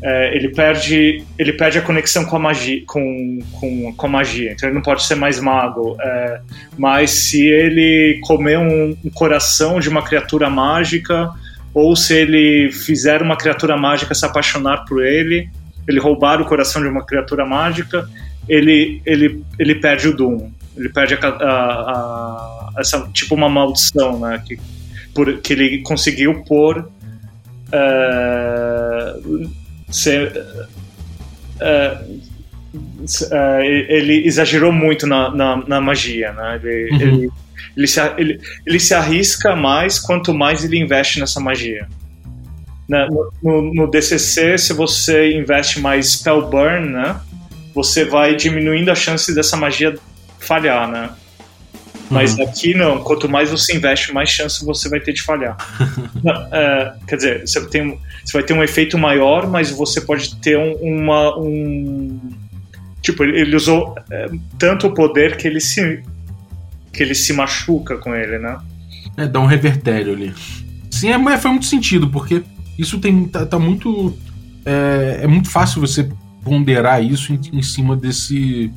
[0.00, 4.52] É, ele perde ele perde a conexão com a magia com, com, com magia.
[4.52, 5.96] Então ele não pode ser mais mago.
[6.00, 6.40] É,
[6.76, 11.30] mas se ele comer um, um, coração de uma criatura mágica
[11.74, 15.48] ou se ele fizer uma criatura mágica se apaixonar por ele
[15.86, 18.08] ele roubar o coração de uma criatura mágica
[18.48, 24.18] ele ele ele perde o Doom ele perde a, a, a essa tipo uma maldição
[24.20, 24.58] né que
[25.14, 26.88] por, que ele conseguiu pôr
[27.72, 29.14] é,
[29.90, 30.32] ser,
[31.60, 32.20] uh,
[32.72, 36.60] uh, ele exagerou muito na, na, na magia, né?
[36.62, 37.00] Ele, uhum.
[37.00, 37.30] ele,
[37.76, 41.86] ele, se, ele, ele se arrisca mais quanto mais ele investe nessa magia.
[42.88, 43.06] Né?
[43.10, 47.20] No, no, no, DCC, se você investe mais spell burn, né?
[47.74, 49.94] Você vai diminuindo a chance dessa magia
[50.38, 51.10] falhar, né?
[52.10, 52.44] Mas uhum.
[52.44, 55.56] aqui não, quanto mais você investe, mais chance você vai ter de falhar.
[56.52, 60.58] é, quer dizer, você, tem, você vai ter um efeito maior, mas você pode ter
[60.58, 61.38] um, uma.
[61.38, 62.18] Um,
[63.02, 66.02] tipo, ele usou é, tanto o poder que ele se.
[66.92, 68.58] que ele se machuca com ele, né?
[69.16, 70.34] É, dá um revertério ali.
[70.90, 72.42] Sim, é, mas foi muito sentido, porque
[72.78, 74.16] isso tem, tá, tá muito.
[74.64, 76.08] É, é, muito fácil você
[76.42, 78.72] ponderar isso em, em cima desse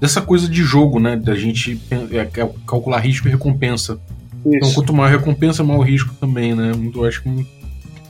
[0.00, 1.16] dessa coisa de jogo, né?
[1.16, 4.00] Da gente é, é, calcular risco e recompensa.
[4.40, 4.56] Então, isso.
[4.56, 6.72] Então, quanto maior a recompensa, maior o risco também, né?
[6.94, 7.28] Eu acho que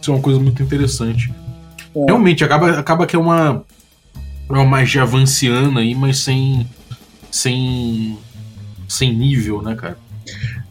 [0.00, 1.32] isso é uma coisa muito interessante.
[1.94, 2.04] É.
[2.06, 3.64] Realmente, acaba, acaba que é uma,
[4.48, 6.66] é uma magia avanciana aí, mas sem,
[7.30, 8.18] sem,
[8.86, 9.98] sem nível, né, cara?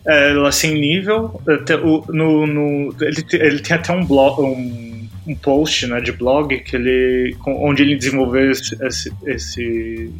[0.05, 1.41] É, ela sem nível.
[2.09, 6.75] No, no, ele, ele tem até um blog, um, um post né, de blog que
[6.75, 10.13] ele, onde ele desenvolveu esse, esse, esse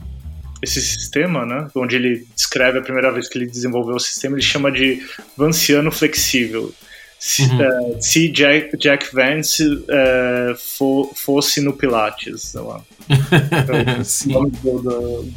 [0.62, 4.44] esse sistema, né, onde ele descreve a primeira vez que ele desenvolveu o sistema, ele
[4.44, 5.04] chama de
[5.36, 6.74] Vanciano flexível.
[7.20, 7.96] Se, uhum.
[7.96, 12.82] uh, se Jack, Jack Vance uh, for, fosse no Pilates, sei lá.
[14.28, 15.34] Então, o do, do,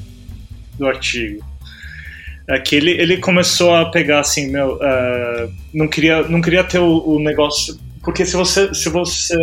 [0.79, 1.43] do, artigo.
[2.49, 6.79] É que ele, ele começou a pegar assim, meu, uh, não, queria, não queria ter
[6.79, 7.79] o, o, negócio.
[8.03, 9.37] Porque se você, se você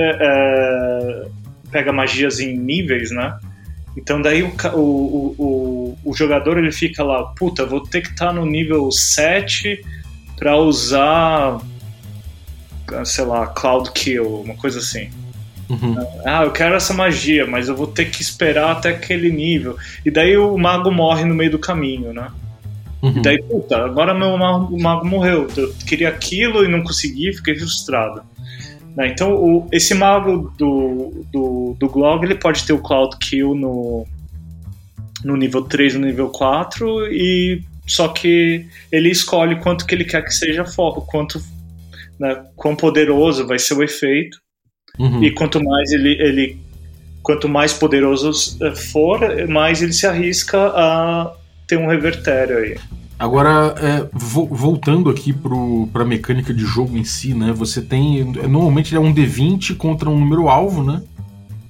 [1.71, 3.37] pega magias em níveis, né?
[3.97, 8.27] Então daí o, o, o, o, jogador ele fica lá, puta, vou ter que estar
[8.27, 9.83] tá no nível 7
[10.37, 11.59] para usar,
[13.03, 15.09] sei lá, Cloud Kill, uma coisa assim.
[15.67, 15.95] Uhum.
[16.23, 19.75] Ah, eu quero essa magia, mas eu vou ter que esperar até aquele nível.
[20.05, 22.29] E daí o mago morre no meio do caminho, né?
[23.01, 23.17] Uhum.
[23.17, 25.47] E daí, puta, agora meu mago, o mago morreu.
[25.57, 28.21] Eu queria aquilo e não consegui, fiquei frustrado.
[28.97, 29.09] Né?
[29.09, 34.07] Então, o- esse mago do, do, do Glog, ele pode ter o Cloud Kill no,
[35.23, 40.23] no nível 3 no nível 4, e só que ele escolhe quanto que ele quer
[40.23, 41.39] que seja foco, quanto
[42.19, 44.39] né, quão poderoso vai ser o efeito.
[44.97, 45.23] Uhum.
[45.23, 46.59] E quanto mais ele, ele
[47.21, 51.31] quanto mais poderoso eh, for, mais ele se arrisca a
[51.67, 52.77] ter um revertério aí.
[53.19, 57.51] Agora, é, vo- voltando aqui pro, pra mecânica de jogo em si, né?
[57.51, 58.21] Você tem.
[58.21, 61.01] é, Normalmente é um D20 contra um número alvo, né?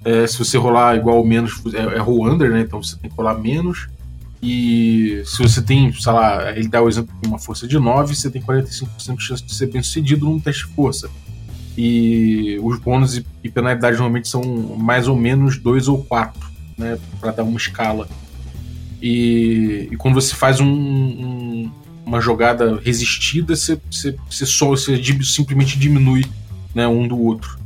[0.03, 2.61] É, se você rolar igual ou menos, é, é roll under, né?
[2.61, 3.87] Então você tem que rolar menos.
[4.43, 8.13] E se você tem, sei lá, ele dá o exemplo de uma força de 9,
[8.15, 11.09] você tem 45% de chance de ser bem sucedido num teste de força.
[11.77, 14.41] E os bônus e, e penalidades normalmente são
[14.77, 16.39] mais ou menos 2 ou 4,
[16.77, 16.97] né?
[17.21, 18.07] Pra dar uma escala.
[19.01, 21.71] E, e quando você faz um- um-
[22.05, 26.25] uma jogada resistida, você, você, você só você simplesmente diminui
[26.73, 27.57] né, um do outro.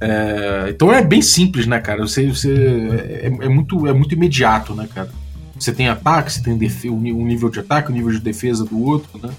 [0.00, 2.02] É, então é bem simples, né, cara?
[2.06, 2.52] Você, você
[3.22, 5.08] é, é muito, é muito imediato, né, cara?
[5.58, 8.64] Você tem ataque, você tem defe- um um nível de ataque, um nível de defesa
[8.64, 9.30] do outro, né?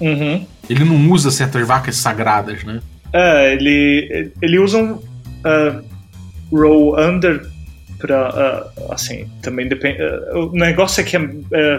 [0.00, 0.46] Uhum.
[0.70, 2.80] Ele não usa certas vacas sagradas, né?
[3.12, 5.84] É, ele, ele usa um uh,
[6.50, 7.46] roll under
[7.98, 8.70] pra.
[8.78, 9.98] uh, assim, também depende.
[10.02, 11.30] uh, o negócio é que uh,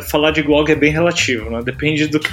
[0.09, 1.61] falar de Glog é bem relativo, né?
[1.63, 2.29] Depende do que,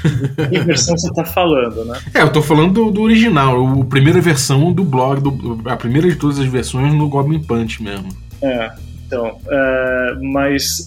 [0.65, 1.99] versão você tá falando, né?
[2.15, 5.77] É, eu tô falando do, do original, o- a primeira versão do blog, do- a
[5.77, 8.09] primeira de todas as versões no Goblin Punch mesmo.
[8.43, 8.71] É,
[9.07, 9.39] então.
[9.47, 10.87] uh, mas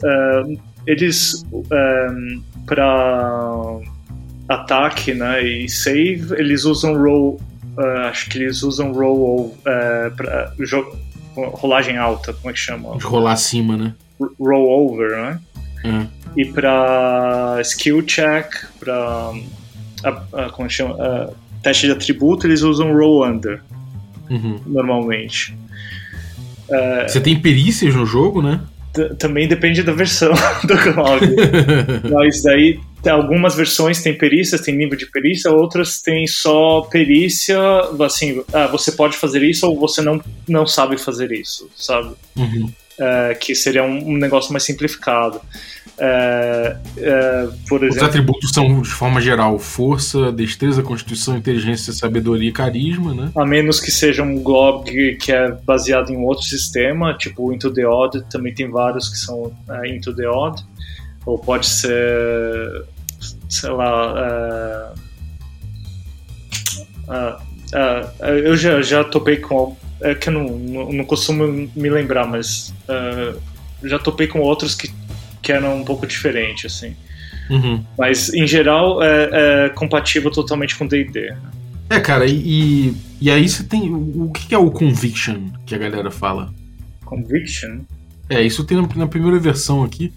[0.86, 1.44] eles.
[2.66, 3.80] Pra
[4.50, 7.40] ataque né, e save, eles usam roll.
[8.10, 9.56] acho que eles usam roll.
[9.60, 10.96] Uh, pra, jo-
[11.46, 12.98] rolagem alta, como é que chama?
[12.98, 13.94] De rolar acima, né?
[14.40, 15.40] roll over, né?
[15.84, 16.08] É.
[16.36, 18.48] E para skill check,
[18.80, 19.32] para
[20.54, 21.30] como chama, Ah,
[21.62, 23.62] teste de atributo, eles usam roll under
[24.30, 24.60] Uhum.
[24.66, 25.56] normalmente.
[27.08, 28.60] Você tem perícias no jogo, né?
[29.20, 30.34] Também depende da versão
[30.66, 31.22] do Glog.
[32.12, 37.60] Mas daí algumas versões têm perícias, tem nível de perícia, outras têm só perícia,
[38.04, 42.16] assim, ah, você pode fazer isso ou você não, não sabe fazer isso, sabe?
[42.36, 42.72] Uhum.
[43.00, 45.40] É, que seria um, um negócio mais simplificado.
[46.00, 52.50] É, é, por Os exemplo, atributos são, de forma geral, força, destreza, constituição, inteligência, sabedoria
[52.50, 53.32] e carisma, né?
[53.36, 57.72] a menos que seja um Glog que é baseado em outro sistema, tipo o Into
[57.72, 60.64] the Odd, também tem vários que são é, Into the Odd,
[61.28, 62.86] ou pode ser,
[63.50, 64.94] sei lá.
[67.10, 67.36] é,
[67.74, 69.76] é, é, eu já, já topei com.
[70.00, 72.74] É que eu não, não, não costumo me lembrar, mas
[73.84, 74.92] já topei com outros que,
[75.42, 76.96] que eram um pouco diferentes, assim.
[77.50, 77.84] Uhum.
[77.98, 81.34] Mas em geral é, é compatível totalmente com D&D.
[81.90, 83.94] É, cara, e, e, aí você tem.
[83.94, 86.54] O o que é o Conviction que a galera fala?
[87.04, 87.80] Conviction.
[88.30, 90.14] É, isso tem na, na primeira versão aqui.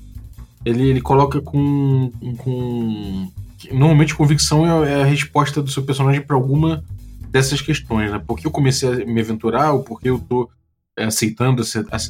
[0.64, 2.10] Ele, ele coloca com.
[2.38, 3.28] com
[3.72, 6.84] normalmente convicção é, é a resposta do seu personagem para alguma
[7.30, 8.18] dessas questões, né?
[8.18, 10.48] Por que eu comecei a me aventurar, ou por que eu tô
[10.96, 11.62] é, aceitando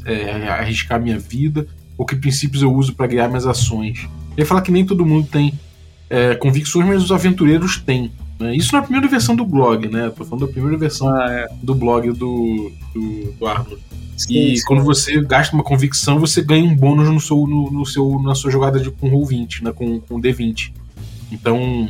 [0.06, 4.08] é, arriscar minha vida, ou que princípios eu uso para guiar minhas ações.
[4.36, 5.52] Ele fala que nem todo mundo tem
[6.08, 8.10] é, convicções, mas os aventureiros têm.
[8.40, 8.56] Né?
[8.56, 10.10] Isso na primeira versão do blog, né?
[10.16, 11.48] Tô falando da primeira versão Ah, é.
[11.62, 13.78] do blog do, do, do Arnold.
[14.16, 14.64] Sim, E sim.
[14.66, 18.34] quando você gasta uma convicção, você ganha um bônus no seu, no, no seu, na
[18.34, 20.72] sua jogada de, com roll 20, né, com, com D20.
[21.30, 21.88] Então,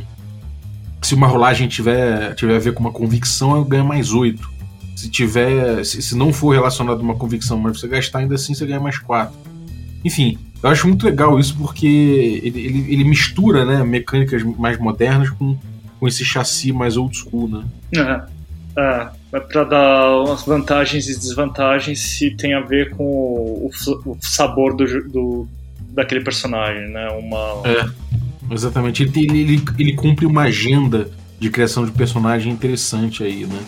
[1.01, 4.49] se uma rolagem tiver, tiver a ver com uma convicção, ela ganha mais 8.
[4.95, 5.83] Se tiver.
[5.83, 8.79] Se, se não for relacionado a uma convicção, mas você gastar ainda assim, você ganha
[8.79, 9.35] mais 4.
[10.05, 11.87] Enfim, eu acho muito legal isso porque
[12.43, 15.57] ele, ele, ele mistura né, mecânicas mais modernas com,
[16.01, 17.63] com esse chassi mais old school, né?
[17.95, 23.69] É, é, é pra dar umas vantagens e desvantagens se tem a ver com o,
[24.05, 25.47] o sabor do, do-
[25.91, 27.07] daquele personagem, né?
[27.11, 27.87] Uma, É.
[28.51, 29.03] Exatamente.
[29.03, 31.07] Ele, tem- ele, ele, ele cumpre uma agenda
[31.39, 33.59] de criação de personagem interessante aí, né?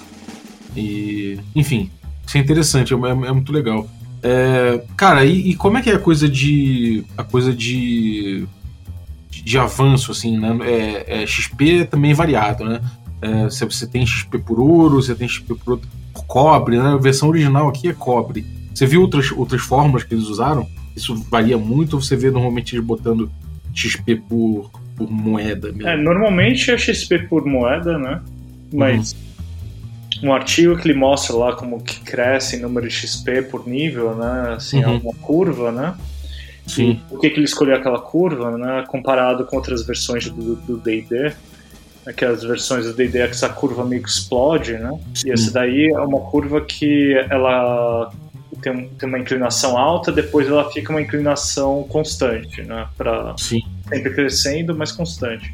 [0.75, 1.37] E.
[1.55, 1.91] Enfim,
[2.25, 3.87] isso é interessante, é, é- é muito legal.
[4.23, 7.03] É, cara, e, e como é que é a coisa de.
[7.15, 8.45] a coisa de.
[9.43, 10.57] De avanço, assim, né?
[10.61, 12.81] É, é, XP é também variado, né?
[13.21, 15.79] É, se você tem XP por ouro, você tem XP por,
[16.27, 16.93] cobre, né?
[16.93, 18.45] A versão original aqui é cobre.
[18.73, 20.67] Você viu outras, outras fórmulas que eles usaram?
[20.95, 23.29] Isso varia muito ou você vê normalmente eles botando
[23.73, 25.87] XP por, por moeda mesmo?
[25.87, 28.21] É, normalmente é XP por moeda, né?
[28.71, 29.15] Mas
[30.21, 34.55] um artigo que ele mostra lá como que cresce número de XP por nível, né?
[34.55, 34.97] Assim, uhum.
[34.97, 35.95] uma curva, né?
[36.65, 37.01] Sim.
[37.09, 38.85] Por que, que ele escolheu aquela curva, né?
[38.87, 41.33] Comparado com outras versões do D&D,
[42.05, 44.97] aquelas versões do D&D essa curva meio que explode, né?
[45.13, 45.29] Sim.
[45.29, 48.11] E essa daí é uma curva que ela
[48.61, 52.87] tem, tem uma inclinação alta, depois ela fica uma inclinação constante, né?
[52.97, 55.53] Para sempre crescendo, mas constante.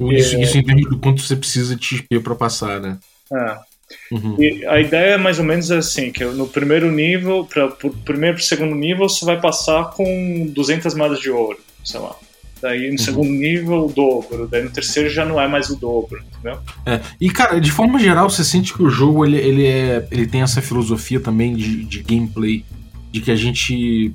[0.00, 2.98] Isso, e, isso entende do quanto você precisa de XP para passar, né?
[3.32, 3.73] É.
[4.10, 4.36] Uhum.
[4.38, 8.36] E a ideia é mais ou menos assim, que no primeiro nível, para o primeiro
[8.36, 12.14] para segundo nível, você vai passar com 200 moedas de ouro, sei lá.
[12.60, 12.98] Daí no uhum.
[12.98, 14.48] segundo nível, o dobro.
[14.48, 16.58] Daí no terceiro já não é mais o dobro, entendeu?
[16.86, 17.00] É.
[17.20, 20.40] E, cara, de forma geral, você sente que o jogo ele, ele, é, ele tem
[20.40, 22.64] essa filosofia também de, de gameplay,
[23.12, 24.14] de que a gente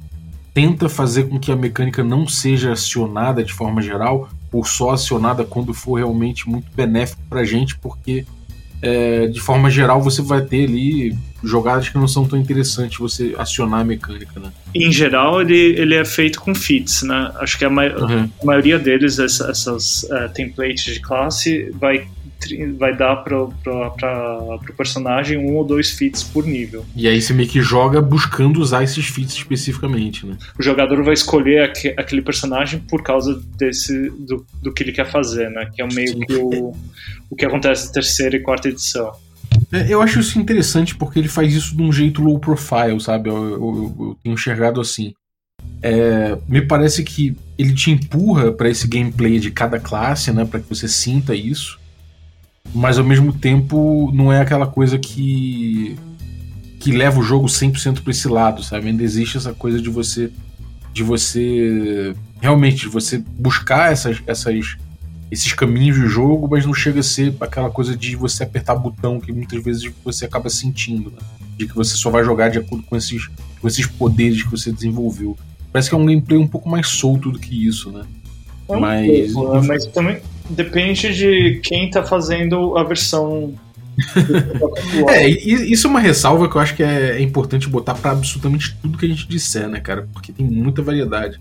[0.54, 5.44] tenta fazer com que a mecânica não seja acionada de forma geral, ou só acionada
[5.44, 8.26] quando for realmente muito benéfico pra gente, porque
[8.82, 13.34] é, de forma geral, você vai ter ali jogadas que não são tão interessantes você
[13.38, 14.52] acionar a mecânica, né?
[14.76, 17.32] Em geral, ele, ele é feito com fits, né?
[17.40, 18.30] Acho que a, ma uhum.
[18.42, 22.08] a maioria deles, essa, essas uh, templates de classe, vai
[22.78, 26.86] vai dar para o personagem um ou dois fits por nível.
[26.96, 30.38] E aí você meio que joga buscando usar esses fits especificamente, né?
[30.58, 35.12] O jogador vai escolher aqu aquele personagem por causa desse do, do que ele quer
[35.12, 35.70] fazer, né?
[35.74, 36.20] Que é meio Sim.
[36.22, 36.74] que o,
[37.30, 39.12] o que acontece na terceira e quarta edição.
[39.72, 43.30] É, eu acho isso interessante porque ele faz isso de um jeito low profile, sabe?
[43.30, 45.14] Eu, eu, eu tenho enxergado assim.
[45.82, 50.46] É, me parece que ele te empurra para esse gameplay de cada classe, né?
[50.46, 51.80] Para que você sinta isso
[52.74, 55.98] mas ao mesmo tempo não é aquela coisa que
[56.80, 58.88] que leva o jogo 100% para esse lado, sabe?
[58.88, 60.32] Ainda existe essa coisa de você
[60.94, 64.78] de você realmente de você buscar essas, essas
[65.32, 69.20] esses caminhos de jogo, mas não chega a ser aquela coisa de você apertar botão
[69.20, 71.20] que muitas vezes você acaba sentindo, né?
[71.58, 73.30] de que você só vai jogar de acordo com esses,
[73.62, 75.38] com esses poderes que você desenvolveu.
[75.74, 78.04] Parece que é um gameplay um pouco mais solto do que isso, né?
[78.70, 79.68] É um mas, pouco, né?
[79.68, 83.54] mas também Depende de quem tá fazendo a versão.
[85.10, 88.98] é, isso é uma ressalva que eu acho que é importante botar para absolutamente tudo
[88.98, 90.08] que a gente disser, né, cara?
[90.12, 91.40] Porque tem muita variedade.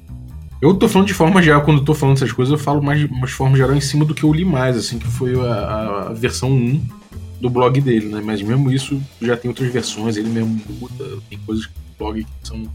[0.60, 3.00] Eu tô falando de forma geral, quando eu tô falando essas coisas, eu falo mais
[3.00, 6.12] de, forma geral em cima do que eu li mais, assim, que foi a, a
[6.12, 6.82] versão 1
[7.40, 8.20] do blog dele, né?
[8.24, 12.24] Mas mesmo isso já tem outras versões, ele mesmo muda, tem coisas que o blog
[12.24, 12.68] que são,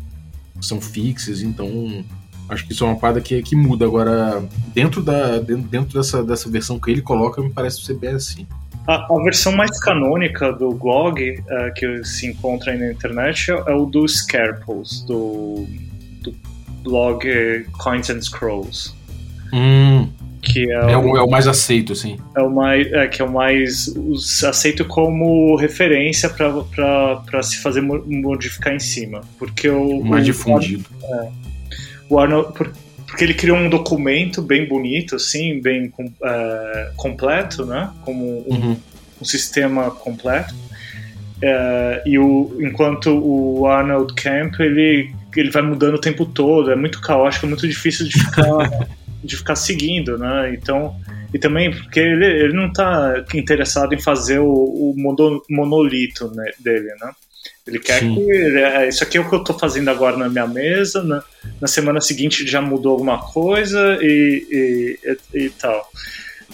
[0.62, 2.04] são fixas, então
[2.50, 3.86] Acho que isso é uma parada que, que muda.
[3.86, 8.46] Agora, dentro, da, dentro dessa, dessa versão que ele coloca, me parece ser bem assim.
[8.88, 13.54] A, a versão mais canônica do blog uh, que se encontra aí na internet é,
[13.54, 15.66] é o do Scarples, do,
[16.84, 17.26] blog
[17.78, 18.94] Coins and Scrolls.
[19.54, 20.10] Hum,
[20.42, 22.18] que é, é, o, é o mais aceito, assim.
[22.36, 23.94] É o mais, é, que é o mais
[24.44, 29.22] aceito como referência para se fazer modificar em cima.
[29.40, 30.04] Porque o.
[30.04, 30.86] Mais o, difundido.
[31.02, 31.30] É,
[32.10, 35.92] o Arnold, porque ele criou um documento bem bonito, assim, bem
[36.24, 37.92] é, completo, né?
[38.02, 38.78] Como um, uhum.
[39.22, 40.54] um sistema completo.
[41.42, 46.76] É, e o, enquanto o Arnold Camp ele, ele vai mudando o tempo todo, é
[46.76, 48.88] muito caótico, é muito difícil de ficar,
[49.24, 50.54] de ficar seguindo, né?
[50.54, 50.96] Então,
[51.34, 54.96] e também porque ele, ele não está interessado em fazer o, o
[55.50, 57.12] monolito né, dele, né?
[57.66, 58.16] Ele quer Sim.
[58.16, 58.32] que.
[58.32, 61.02] É, isso aqui é o que eu estou fazendo agora na minha mesa.
[61.02, 61.24] Na,
[61.62, 65.90] na semana seguinte já mudou alguma coisa e, e, e, e tal.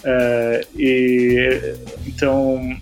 [0.04, 1.74] É, e,
[2.06, 2.76] então.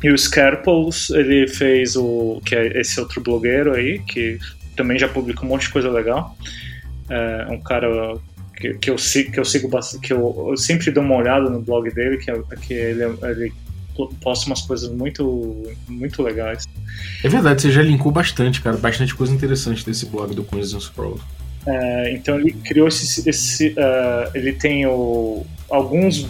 [0.00, 2.40] E o Scarples, ele fez o.
[2.46, 4.38] que é esse outro blogueiro aí, que
[4.78, 6.36] também já publicou um monte de coisa legal.
[7.10, 7.88] É um cara
[8.56, 11.60] que, que, eu, que eu sigo bastante, que eu, eu, sempre dou uma olhada no
[11.60, 13.52] blog dele, que, é, que ele, ele
[14.22, 16.64] posta umas coisas muito, muito legais.
[17.22, 18.76] É verdade, você já linkou bastante, cara.
[18.76, 20.80] Bastante coisa interessante desse blog do Coins and.
[21.66, 23.28] É, então ele criou esse.
[23.28, 26.28] esse uh, ele tem o, alguns uh,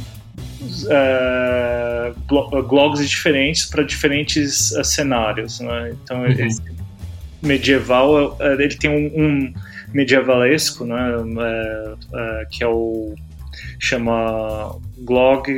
[2.68, 5.61] blogs diferentes para diferentes uh, cenários.
[5.61, 5.94] Né?
[6.03, 6.26] Então uhum.
[6.26, 6.62] esse
[7.43, 9.55] medieval ele tem um, um
[9.93, 10.97] medievalesco, né?
[12.51, 13.14] que é o
[13.80, 15.49] chama blog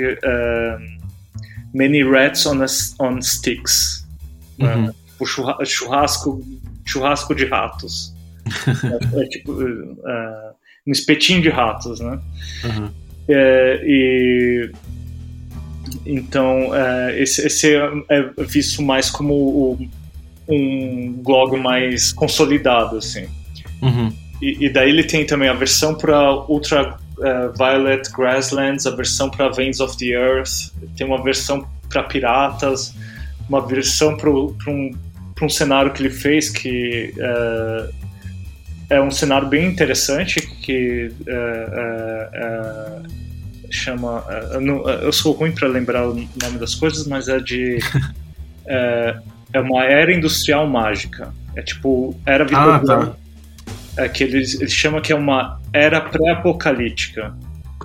[1.72, 2.66] Many Rats on, a,
[3.00, 4.06] on Sticks.
[4.58, 4.86] Uhum.
[4.86, 4.94] Né?
[5.18, 5.26] O
[5.66, 6.42] churrasco,
[6.84, 8.14] churrasco de ratos.
[8.66, 9.52] é, é, tipo
[10.86, 12.18] um espetinho de ratos, né?
[12.64, 12.90] Uhum.
[13.28, 14.72] É, e
[16.06, 19.88] então é, esse, esse é, é visto mais como o,
[20.50, 23.26] um blog mais consolidado, assim.
[23.80, 24.12] Uhum.
[24.42, 29.30] E, e, daí ele tem também a versão para Ultra uh, Violet Grasslands, a versão
[29.30, 32.94] para Veins of the Earth, tem uma versão para piratas,
[33.48, 34.94] uma versão para um,
[35.42, 37.90] um cenário que ele fez que é,
[38.96, 43.02] é um cenário bem interessante que é,
[43.70, 44.24] chama
[45.02, 47.78] eu, sou ruim para lembrar o nome das coisas mas é de
[49.52, 53.12] é, uma era industrial mágica é tipo era ah, tá.
[53.96, 57.34] é que eles, eles chamam que é uma era pré-apocalíptica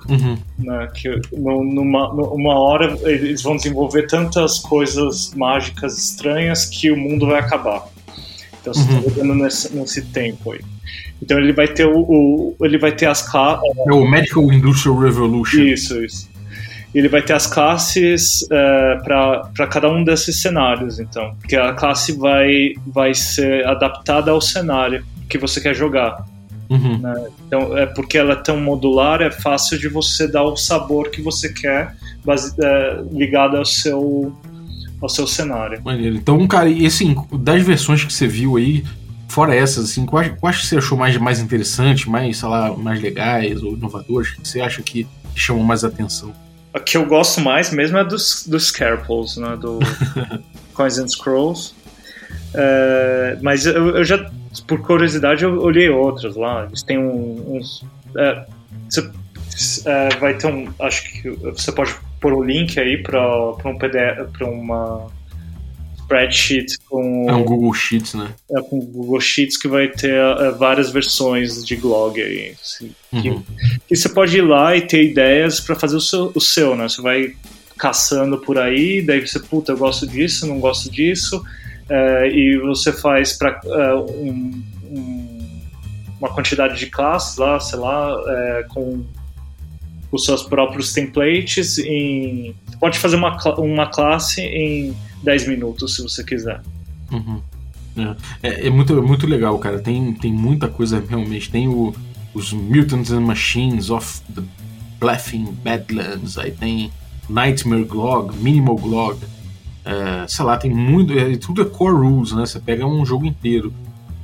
[0.08, 0.38] Uhum.
[0.58, 7.26] Né, que numa, numa hora eles vão desenvolver tantas coisas mágicas estranhas que o mundo
[7.26, 7.88] vai acabar.
[8.60, 10.60] Então você está vivendo nesse, nesse tempo aí.
[11.20, 13.62] Então ele vai ter o, o ele vai ter as classes.
[13.86, 15.60] É o Medical Industrial Revolution.
[15.60, 16.28] Isso, isso.
[16.96, 21.34] Ele vai ter as classes é, para cada um desses cenários, então.
[21.40, 26.24] Porque a classe vai, vai ser adaptada ao cenário que você quer jogar.
[26.70, 26.98] Uhum.
[26.98, 27.26] Né?
[27.46, 31.20] Então, é porque ela é tão modular, é fácil de você dar o sabor que
[31.20, 31.94] você quer
[32.24, 34.34] base, é, ligado ao seu,
[35.00, 35.82] ao seu cenário.
[35.84, 36.16] Maneiro.
[36.16, 38.82] Então, cara, e assim, das versões que você viu aí,
[39.28, 43.62] fora essas, assim, quais, quais você achou mais, mais interessante, mais, sei lá, mais legais
[43.62, 44.30] ou inovadores?
[44.30, 46.32] que você acha que chamam mais atenção?
[46.76, 49.56] A que eu gosto mais mesmo é dos, dos Scarples, né?
[49.56, 49.78] Do
[50.74, 51.74] Coins and Scrolls.
[52.54, 54.30] É, mas eu, eu já
[54.66, 56.66] por curiosidade, eu olhei outros lá.
[56.66, 57.84] Eles têm um, uns.
[58.16, 58.44] É,
[58.88, 59.10] você,
[59.86, 60.70] é, vai ter um.
[60.80, 65.06] Acho que você pode pôr o um link aí para um PDF, para uma
[66.06, 67.28] spreadsheet com.
[67.28, 68.30] É um Google Sheets, né?
[68.50, 72.54] É, com Google Sheets que vai ter é, várias versões de blog aí.
[72.62, 73.22] Assim, uhum.
[73.22, 76.76] que, que, você pode ir lá e ter ideias para fazer o seu, o seu,
[76.76, 76.88] né?
[76.88, 77.34] Você vai
[77.76, 81.42] caçando por aí, daí você, puta, eu gosto disso, não gosto disso
[81.88, 85.60] é, e você faz para é, um, um,
[86.18, 89.04] uma quantidade de classes lá, sei lá, é, com
[90.10, 91.78] os seus próprios templates.
[91.78, 96.60] Em, pode fazer uma, uma classe em 10 minutos se você quiser.
[97.10, 97.40] Uhum.
[98.42, 99.78] É, é, muito, muito legal, cara.
[99.78, 101.50] Tem, tem muita coisa realmente.
[101.50, 101.94] Tem o,
[102.34, 104.42] os Mutants and Machines of the
[105.00, 106.90] Bluffing Badlands, aí tem
[107.28, 109.18] Nightmare Glog, Minimal Glog.
[109.84, 111.12] É, sei lá, tem muito.
[111.12, 112.44] É, tudo é core rules, né?
[112.44, 113.72] Você pega um jogo inteiro.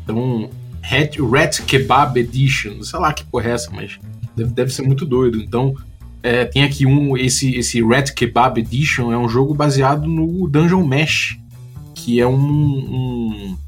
[0.03, 0.51] Então,
[0.83, 3.99] Rat, Rat Kebab Edition, sei lá que porra é essa, mas
[4.37, 5.41] deve, deve ser muito doido.
[5.41, 5.75] Então,
[6.23, 7.17] é, tem aqui um.
[7.17, 11.39] Esse, esse Rat Kebab Edition é um jogo baseado no Dungeon Mesh,
[11.95, 13.59] que é um, um,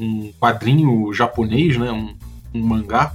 [0.00, 1.92] um quadrinho japonês, né?
[1.92, 2.14] Um,
[2.54, 3.14] um, mangá,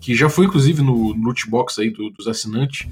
[0.00, 2.88] que já foi inclusive no, no loot box aí do, dos assinantes.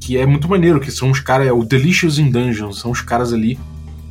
[0.00, 3.00] Que é muito maneiro, que são os caras, é o Delicious in Dungeons, são os
[3.00, 3.56] caras ali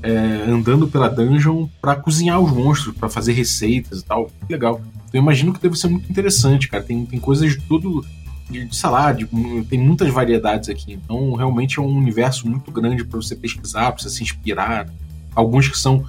[0.02, 4.32] é, andando pela dungeon para cozinhar os monstros, para fazer receitas e tal.
[4.50, 4.82] Legal.
[4.94, 6.84] Então eu imagino que deve ser muito interessante, cara.
[6.84, 8.06] Tem, tem coisas de tudo,
[8.52, 9.26] de, de sei lá, de,
[9.70, 10.93] tem muitas variedades aqui.
[10.93, 14.88] Então realmente é um universo muito grande para você pesquisar, para você se inspirar.
[15.34, 16.06] Alguns que são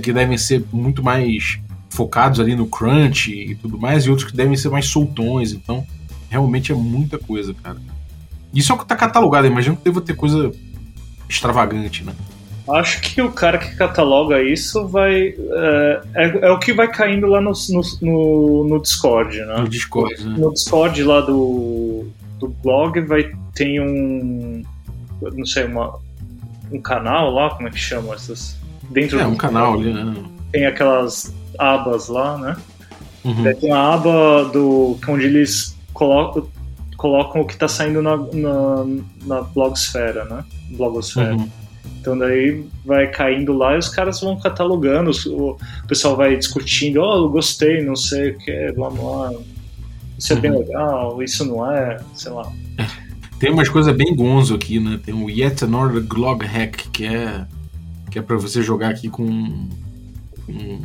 [0.00, 1.58] que devem ser muito mais
[1.90, 5.52] focados ali no crunch e tudo mais, e outros que devem ser mais soltões.
[5.52, 5.86] Então
[6.28, 7.80] realmente é muita coisa, cara.
[8.52, 9.46] Isso é o que tá catalogado.
[9.46, 10.52] Imagino que deva ter coisa
[11.28, 12.14] extravagante, né?
[12.70, 15.28] Acho que o cara que cataloga isso vai.
[15.28, 17.52] É, é, é o que vai caindo lá no,
[18.02, 19.56] no, no Discord, né?
[19.58, 20.36] No Discord, né?
[20.38, 22.06] No Discord lá do,
[22.38, 24.62] do blog vai ter um.
[25.20, 25.98] Não sei, uma,
[26.70, 28.56] um canal lá, como é que chama essas?
[28.90, 30.14] Dentro é, um canal ali, né?
[30.52, 32.56] Tem aquelas abas lá, né?
[33.24, 33.54] Uhum.
[33.54, 36.48] Tem uma aba do, onde eles colocam,
[36.96, 38.86] colocam o que está saindo na, na,
[39.24, 40.44] na blogosfera, né?
[40.70, 41.34] Blogosfera.
[41.34, 41.48] Uhum.
[42.00, 47.24] Então daí vai caindo lá e os caras vão catalogando, o pessoal vai discutindo, oh,
[47.24, 49.32] eu gostei, não sei o que, blá blá.
[50.18, 50.58] Isso é bem uhum.
[50.58, 52.50] legal, isso não é, sei lá.
[53.38, 54.98] Tem umas coisas bem gonzo aqui, né?
[55.04, 57.46] Tem o Yet Another Glog Hack, que é
[58.10, 59.68] que é para você jogar aqui com,
[60.46, 60.80] com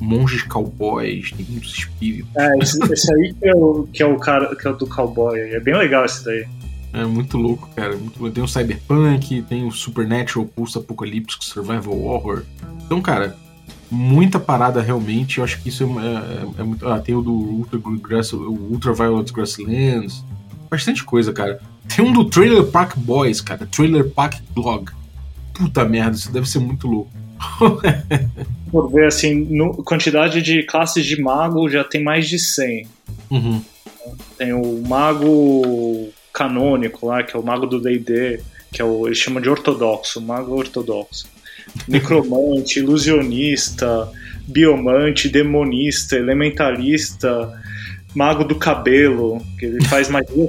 [0.00, 2.30] monges cowboys, tem muitos espíritos.
[2.36, 4.86] É, esse, esse aí que é, o, que é o cara que é o do
[4.86, 6.46] cowboy, é bem legal esse daí.
[6.92, 7.96] É muito louco, cara.
[7.96, 8.30] Muito...
[8.30, 12.44] Tem o Cyberpunk, tem o Supernatural Pulse Apocalíptico Survival Horror.
[12.84, 13.36] Então, cara,
[13.90, 15.38] muita parada realmente.
[15.38, 16.86] Eu acho que isso é, é, é muito.
[16.88, 20.24] Ah, tem o do Ultra Grass, o Ultraviolet Grasslands.
[20.70, 21.60] Bastante coisa, cara.
[21.94, 23.66] Tem um do Trailer Park Boys, cara.
[23.66, 24.90] Trailer Park Blog.
[25.54, 27.10] Puta merda, isso deve ser muito louco.
[28.70, 32.86] Por ver assim, no, quantidade de classes de mago já tem mais de 100.
[33.30, 33.62] Uhum.
[34.36, 38.40] Tem o mago canônico lá, que é o mago do D&D,
[38.72, 41.26] que é o, eles chamam de ortodoxo, mago ortodoxo.
[41.88, 44.08] Necromante, ilusionista,
[44.46, 47.52] biomante, demonista, elementalista,
[48.14, 50.48] mago do cabelo, que ele faz magia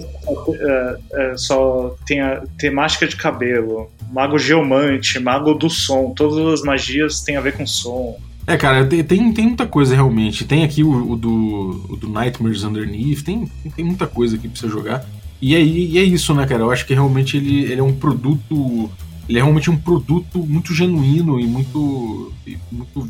[0.54, 3.92] é, é, só tem a temática de cabelo.
[4.12, 8.16] mago geomante, mago do som, todas as magias têm a ver com som.
[8.46, 10.46] É, cara, tem, tem, tem muita coisa realmente.
[10.46, 14.60] Tem aqui o, o do, o do Nightmares Underneath, tem, tem muita coisa aqui pra
[14.60, 15.06] você jogar.
[15.42, 16.64] E é, e é isso, né, cara?
[16.64, 18.90] Eu acho que realmente ele, ele é um produto.
[19.28, 22.34] Ele é realmente um produto muito genuíno e muito.
[22.72, 23.10] muito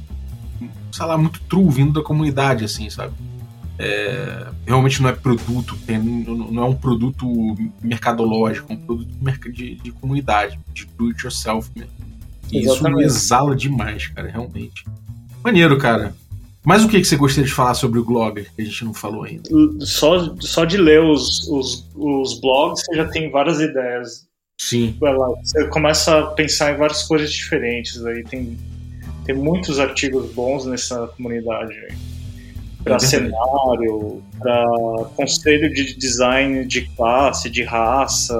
[0.91, 3.13] sei lá, muito true vindo da comunidade, assim, sabe?
[3.77, 5.77] É, realmente não é produto,
[6.51, 11.71] não é um produto mercadológico, é um produto de, de comunidade, de do it yourself
[11.75, 11.93] mesmo.
[12.51, 14.86] E isso exala demais, cara, realmente.
[15.43, 16.13] Maneiro, cara.
[16.66, 18.93] Mas o que, que você gostaria de falar sobre o blog que a gente não
[18.93, 19.49] falou ainda?
[19.80, 24.28] Só, só de ler os, os, os blogs você já tem várias ideias.
[24.60, 24.97] Sim.
[24.99, 28.05] Você começa a pensar em várias coisas diferentes.
[28.05, 28.57] Aí tem,
[29.26, 31.76] tem muitos artigos bons nessa comunidade.
[32.84, 34.66] Para é cenário, para
[35.16, 38.38] conselho de design de classe, de raça.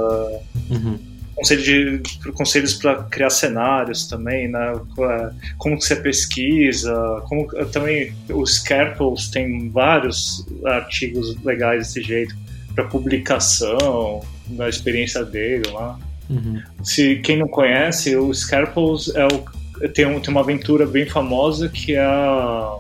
[0.70, 1.09] Uhum
[1.40, 4.74] conselho de, conselhos para criar cenários também, né?
[5.00, 6.94] É, como você pesquisa,
[7.28, 12.36] como também os Scarples tem vários artigos legais desse jeito
[12.76, 16.00] para publicação, da experiência dele lá.
[16.30, 16.62] Uhum.
[16.84, 21.70] Se quem não conhece, o Scarples é o, tem, um, tem uma aventura bem famosa
[21.70, 22.78] que é a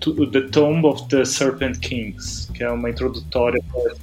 [0.00, 3.94] The Tomb of the Serpent Kings, que é uma introdutória para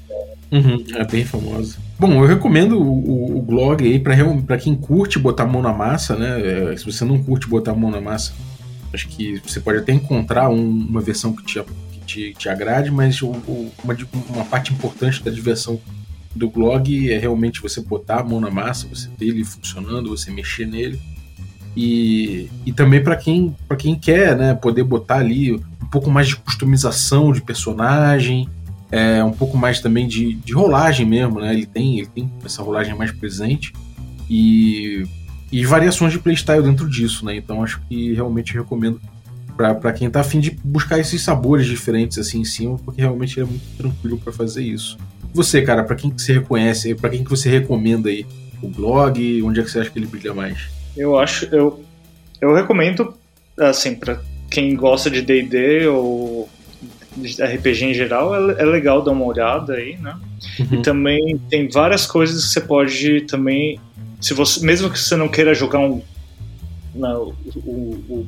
[0.51, 1.77] Uhum, é bem famosa.
[1.99, 6.15] Bom, eu recomendo o, o, blog aí para quem curte botar a mão na massa,
[6.15, 6.71] né?
[6.71, 8.33] É, se você não curte botar a mão na massa,
[8.93, 12.89] acho que você pode até encontrar um, uma versão que te, que te, te agrade,
[12.89, 13.29] mas o,
[13.83, 13.95] uma,
[14.29, 15.79] uma parte importante da diversão
[16.35, 20.31] do blog é realmente você botar a mão na massa, você ter ele funcionando, você
[20.31, 20.99] mexer nele.
[21.75, 26.35] E, e também para quem, quem quer né, poder botar ali um pouco mais de
[26.35, 28.49] customização de personagem,
[28.91, 31.53] é, um pouco mais também de, de rolagem mesmo, né?
[31.53, 33.73] Ele tem, ele tem essa rolagem mais presente
[34.29, 35.03] e,
[35.51, 37.35] e variações de playstyle dentro disso, né?
[37.35, 38.99] Então acho que realmente recomendo
[39.55, 43.43] para quem tá afim de buscar esses sabores diferentes assim em cima, porque realmente é
[43.43, 44.97] muito tranquilo para fazer isso.
[45.33, 48.25] Você, cara, para quem que você reconhece, para quem que você recomenda aí
[48.61, 50.69] o blog, onde é que você acha que ele brilha mais?
[50.95, 51.83] Eu acho, eu
[52.41, 53.13] eu recomendo
[53.57, 56.49] assim para quem gosta de D&D ou
[57.23, 60.17] RPG em geral, é, é, legal dar uma olhada aí, né?
[60.59, 60.79] Uhum.
[60.79, 63.79] E também tem várias coisas que você pode também,
[64.21, 66.01] se você, mesmo que você não queira jogar um,
[66.93, 67.69] não, o,
[68.09, 68.27] o,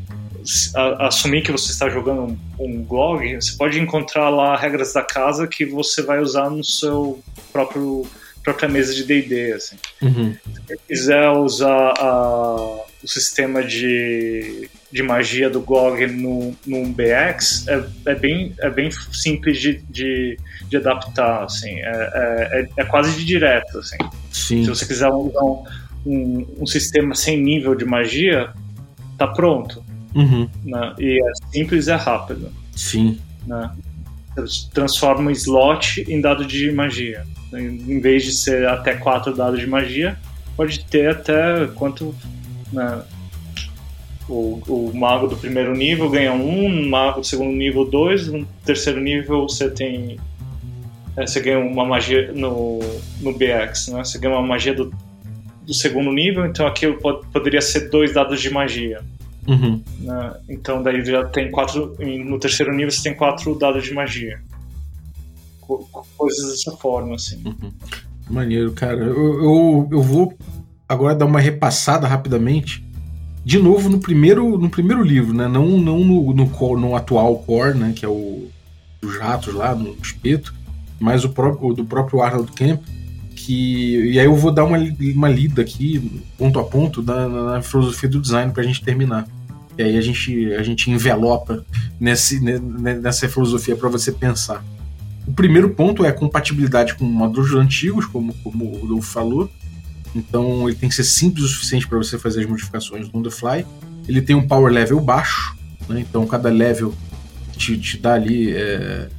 [0.75, 5.03] a, assumir que você está jogando um, um blog, você pode encontrar lá regras da
[5.03, 7.21] casa que você vai usar no seu
[7.51, 8.05] próprio
[8.43, 9.75] própria mesa de D&D, assim.
[10.01, 10.33] Uhum.
[10.33, 12.55] Se você quiser usar a,
[13.03, 18.89] o sistema de de magia do GOG no, no BX é, é, bem, é bem
[18.91, 20.37] simples de, de,
[20.67, 23.97] de adaptar, assim, é, é, é, é quase de direto, assim.
[24.31, 24.63] Sim.
[24.63, 25.63] Se você quiser usar um,
[26.05, 28.51] um, um, sistema sem nível de magia,
[29.17, 29.83] tá pronto.
[30.13, 30.49] Uhum.
[30.63, 30.93] Né?
[30.99, 32.51] E é simples e é rápido.
[32.75, 33.17] Sim.
[33.47, 33.71] Né?
[34.73, 37.25] Transforma um slot em dado de magia.
[37.53, 40.17] Em vez de ser até quatro dados de magia,
[40.57, 42.13] pode ter até quanto...
[42.73, 43.01] Né?
[44.31, 48.45] O, o mago do primeiro nível ganha um, um mago do segundo nível dois, no
[48.63, 50.17] terceiro nível você tem.
[51.17, 52.79] É, você ganha uma magia no,
[53.19, 54.05] no BX, né?
[54.05, 54.89] Você ganha uma magia do,
[55.65, 59.01] do segundo nível, então aquilo pode, poderia ser dois dados de magia.
[59.45, 59.83] Uhum.
[59.99, 60.33] Né?
[60.47, 61.97] Então daí já tem quatro.
[61.99, 64.39] No terceiro nível você tem quatro dados de magia.
[65.59, 65.85] Co
[66.17, 67.43] coisas dessa forma, assim.
[67.45, 67.71] Uhum.
[68.29, 69.03] Maneiro, cara.
[69.03, 70.33] Eu, eu, eu vou
[70.87, 72.89] agora dar uma repassada rapidamente
[73.43, 75.47] de novo no primeiro, no primeiro livro, né?
[75.47, 77.93] Não, não no, no, no atual core, né?
[77.95, 78.47] Que é o
[79.01, 80.53] dos ratos lá no espeto,
[80.99, 82.81] mas o próprio do próprio Arnold Camp.
[83.35, 87.61] Que, e aí eu vou dar uma, uma lida aqui, ponto a ponto, na, na
[87.63, 89.27] filosofia do design para a gente terminar.
[89.75, 91.65] E aí a gente, a gente envelopa
[91.99, 94.63] nesse, nessa filosofia para você pensar.
[95.25, 99.49] O primeiro ponto é a compatibilidade com modulos antigos, como, como o Rodolfo falou.
[100.15, 103.29] Então ele tem que ser simples o suficiente para você fazer as modificações no the
[103.29, 103.65] fly.
[104.07, 105.55] Ele tem um power level baixo,
[105.87, 106.01] né?
[106.01, 106.93] então cada level
[107.57, 108.51] te, te dá ali.
[108.51, 109.09] É,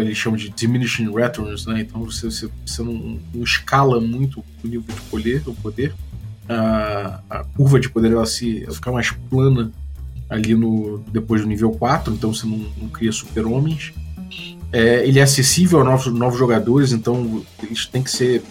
[0.00, 1.80] ele chama de diminishing returns, né?
[1.80, 5.94] então você, você, você não, não, escala muito o nível de poder, o poder.
[6.48, 9.70] A, a curva de poder ela, se, ela fica mais plana
[10.28, 13.92] ali no depois do nível 4, então você não, não cria super-homens.
[14.72, 18.42] É, ele é acessível a novos, novos jogadores, então eles têm que ser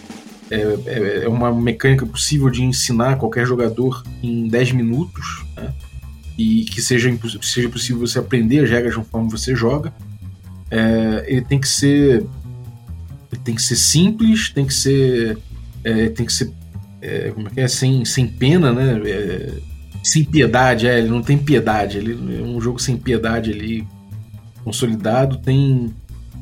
[0.50, 5.72] é, é, é, uma mecânica possível de ensinar qualquer jogador em 10 minutos, né?
[6.36, 7.10] e que seja,
[7.42, 9.92] seja possível você aprender as regras conforme você joga.
[10.70, 12.26] É, ele tem que ser
[13.30, 15.38] ele tem que ser simples, tem que ser
[15.84, 16.52] é, tem que ser
[17.00, 17.68] é, como é que é?
[17.68, 19.00] Sem, sem pena, né?
[19.08, 19.52] É,
[20.02, 21.98] sem piedade, ele não tem piedade.
[21.98, 23.86] Ele é um jogo sem piedade ali,
[24.64, 25.94] consolidado, tem.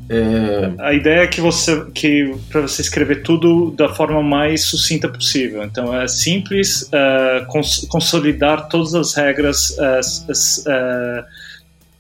[0.09, 0.73] É...
[0.79, 5.65] A ideia é que você que para você escrever tudo da forma mais sucinta possível.
[5.65, 11.25] Então é simples, uh, cons consolidar todas as regras uh,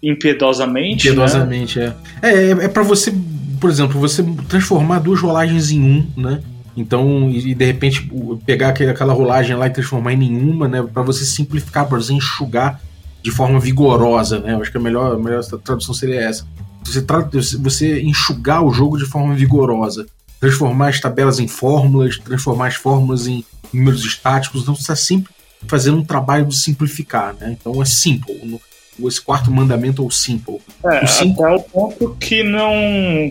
[0.02, 1.08] impiedosamente.
[1.08, 1.94] Impiedosamente, né?
[2.22, 2.28] é.
[2.28, 3.12] É, é, é para você,
[3.60, 6.40] por exemplo, você transformar duas rolagens em um, né?
[6.76, 8.08] Então, e, de repente
[8.44, 10.86] pegar aquela rolagem lá e transformar em nenhuma, né?
[10.92, 12.80] Para você simplificar, para você enxugar
[13.22, 14.52] de forma vigorosa, né?
[14.52, 16.46] Eu acho que a melhor, a melhor tradução seria essa.
[16.86, 20.06] Você, você enxugar o jogo de forma vigorosa,
[20.40, 24.62] transformar as tabelas em fórmulas, transformar as fórmulas em números estáticos.
[24.62, 25.32] Então, você está sempre
[25.66, 27.56] fazendo um trabalho de simplificar, né?
[27.58, 28.60] Então, é simple
[29.04, 30.58] esse quarto mandamento ou simple.
[30.84, 31.44] É, o simple...
[31.44, 32.72] até o ponto que não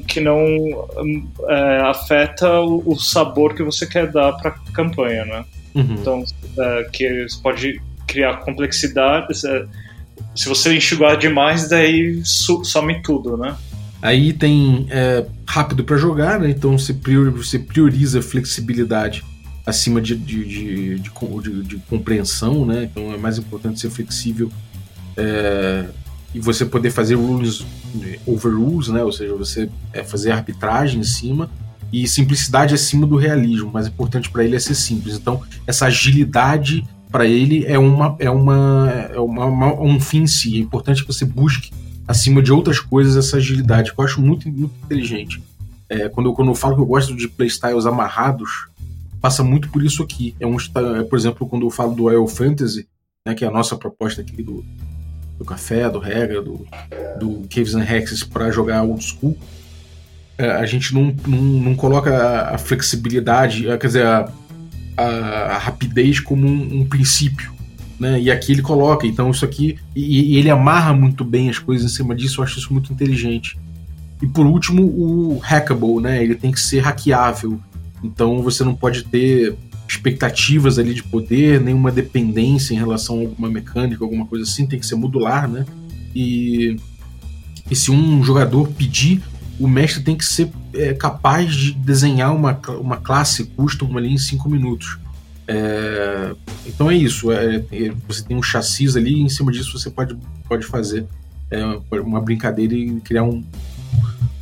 [0.07, 0.45] que não
[1.49, 5.45] é, afeta o, sabor que você quer dar para a campanha, né?
[5.73, 5.95] Uhum.
[5.99, 6.23] Então,
[6.59, 9.27] é, que você pode criar complexidade.
[10.35, 13.55] Se você enxugar demais, daí some tudo, né?
[14.01, 16.49] Aí tem é, rápido para jogar, né?
[16.49, 19.23] Então você prioriza, você prioriza flexibilidade
[19.65, 22.83] acima de, de, de, de, de compreensão, né?
[22.83, 24.51] Então é mais importante ser flexível
[25.17, 25.85] é,
[26.33, 27.65] e você poder fazer rules
[28.25, 29.03] over rules, né?
[29.03, 31.49] Ou seja, você é, fazer arbitragem em cima
[31.91, 33.71] e simplicidade acima do realismo.
[33.71, 35.15] Mais importante para ele é ser simples.
[35.15, 36.83] Então, essa agilidade
[37.15, 40.57] para ele é uma é uma é uma, uma, um fim em si.
[40.57, 41.71] É importante que você busque
[42.05, 45.41] acima de outras coisas essa agilidade, que eu acho muito, muito inteligente.
[45.87, 48.67] É, quando, eu, quando eu falo que eu gosto de playstyles amarrados,
[49.21, 50.35] passa muito por isso aqui.
[50.41, 52.85] É um, é, por exemplo, quando eu falo do Royal Fantasy,
[53.25, 54.65] né, que é a nossa proposta aqui do,
[55.39, 56.67] do café, do regra, do,
[57.17, 59.37] do Caves and Hexes para jogar old school,
[60.37, 64.29] é, a gente não, não, não coloca a flexibilidade, quer dizer, a,
[64.97, 65.05] a,
[65.55, 67.53] a rapidez como um, um, princípio.
[67.99, 68.21] Né?
[68.21, 69.77] E aqui ele coloca, então isso aqui.
[69.95, 72.91] E, e, ele amarra muito bem as coisas em cima disso, eu acho isso muito
[72.91, 73.57] inteligente.
[74.21, 76.23] E por último, o hackable, né?
[76.23, 77.59] Ele tem que ser hackeável.
[78.03, 79.55] Então você não pode ter
[79.87, 84.79] expectativas ali de poder, nenhuma dependência em relação a alguma mecânica, alguma coisa assim, tem
[84.79, 85.65] que ser modular, né?
[86.15, 86.77] E,
[87.69, 89.21] e se um jogador pedir,
[89.59, 94.17] o mestre tem que ser é, capaz de desenhar uma, uma classe custom ali em
[94.17, 94.97] 5 minutos.
[95.47, 96.35] É,
[96.65, 99.89] então é isso, é, é, você tem um chassis ali e em cima disso você
[99.91, 101.05] pode, pode fazer
[101.51, 101.63] é,
[101.99, 103.43] uma brincadeira e criar um,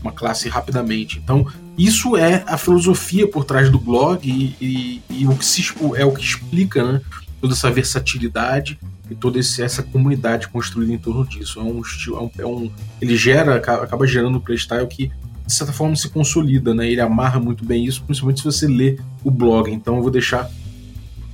[0.01, 1.19] uma classe rapidamente.
[1.19, 1.45] Então,
[1.77, 6.05] isso é a filosofia por trás do blog e, e, e o que se, é
[6.05, 7.01] o que explica né,
[7.41, 8.79] toda essa versatilidade
[9.09, 11.59] e toda essa comunidade construída em torno disso.
[11.59, 12.69] É um estilo, é um, é
[13.01, 15.11] ele gera, acaba gerando um playstyle que
[15.45, 16.89] de certa forma se consolida, né?
[16.89, 19.69] Ele amarra muito bem isso, principalmente se você lê o blog.
[19.69, 20.49] Então eu vou deixar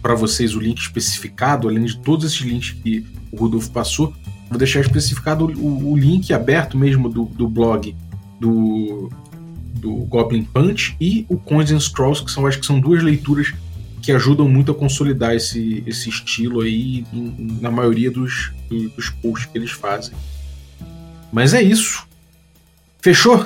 [0.01, 4.13] para vocês o link especificado, além de todos esses links que o Rodolfo passou,
[4.49, 7.95] vou deixar especificado o, o link aberto mesmo do, do blog
[8.39, 9.09] do,
[9.75, 13.53] do Goblin Punch e o Coins and Scrolls, que são, acho que são duas leituras
[14.01, 17.05] que ajudam muito a consolidar esse, esse estilo aí
[17.61, 18.51] na maioria dos,
[18.95, 20.13] dos posts que eles fazem.
[21.31, 22.07] Mas é isso.
[23.01, 23.45] Fechou?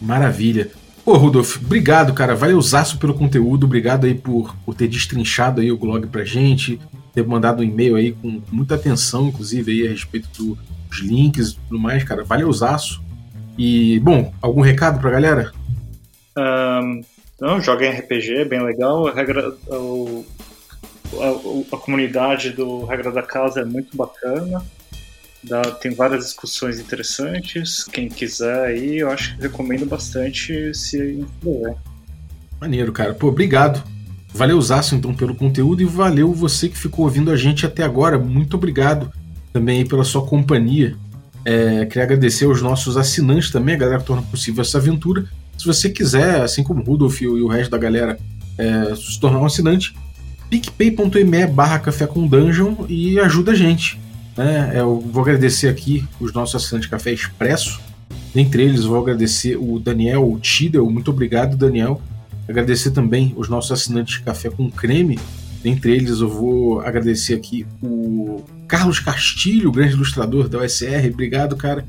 [0.00, 0.70] Maravilha.
[1.04, 2.34] Pô, Rudolf, obrigado, cara.
[2.34, 3.66] Valeuzaço pelo conteúdo.
[3.66, 6.80] Obrigado aí por, por ter destrinchado aí o blog pra gente,
[7.12, 10.58] ter mandado um e-mail aí com muita atenção, inclusive, aí a respeito do,
[10.90, 12.24] os links e tudo mais, cara.
[12.24, 13.02] Valeuzaço.
[13.58, 15.52] E, bom, algum recado pra galera?
[16.36, 17.02] Um,
[17.40, 19.08] não, joguem RPG, é bem legal.
[19.08, 20.24] A, regra, o,
[21.14, 24.64] a, a, comunidade do Regra da Casa é muito bacana.
[25.42, 27.84] Dá, tem várias discussões interessantes.
[27.84, 31.76] Quem quiser aí, eu acho que recomendo bastante se inscrever.
[32.60, 33.12] Maneiro, cara.
[33.12, 33.82] Pô, obrigado.
[34.32, 38.18] Valeu, Zaço, então, pelo conteúdo e valeu você que ficou ouvindo a gente até agora.
[38.18, 39.12] Muito obrigado
[39.52, 40.96] também pela sua companhia.
[41.44, 45.26] É, queria agradecer aos nossos assinantes também, a galera que torna possível essa aventura.
[45.58, 48.18] Se você quiser, assim como o Rudolf e o resto da galera,
[48.58, 49.94] é, se tornar um assinante,
[50.50, 53.98] picpay.me barra café com dungeon e ajuda a gente.
[54.36, 54.72] Né?
[54.74, 57.80] Eu vou agradecer aqui os nossos assinantes Café Expresso.
[58.34, 60.90] Dentre eles, vou agradecer o Daniel Tidel.
[60.90, 62.00] Muito obrigado, Daniel.
[62.48, 65.18] Agradecer também os nossos assinantes Café com Creme.
[65.62, 71.08] Dentre eles, eu vou agradecer aqui o Carlos Castilho, grande ilustrador da OSR.
[71.10, 71.86] Obrigado, cara.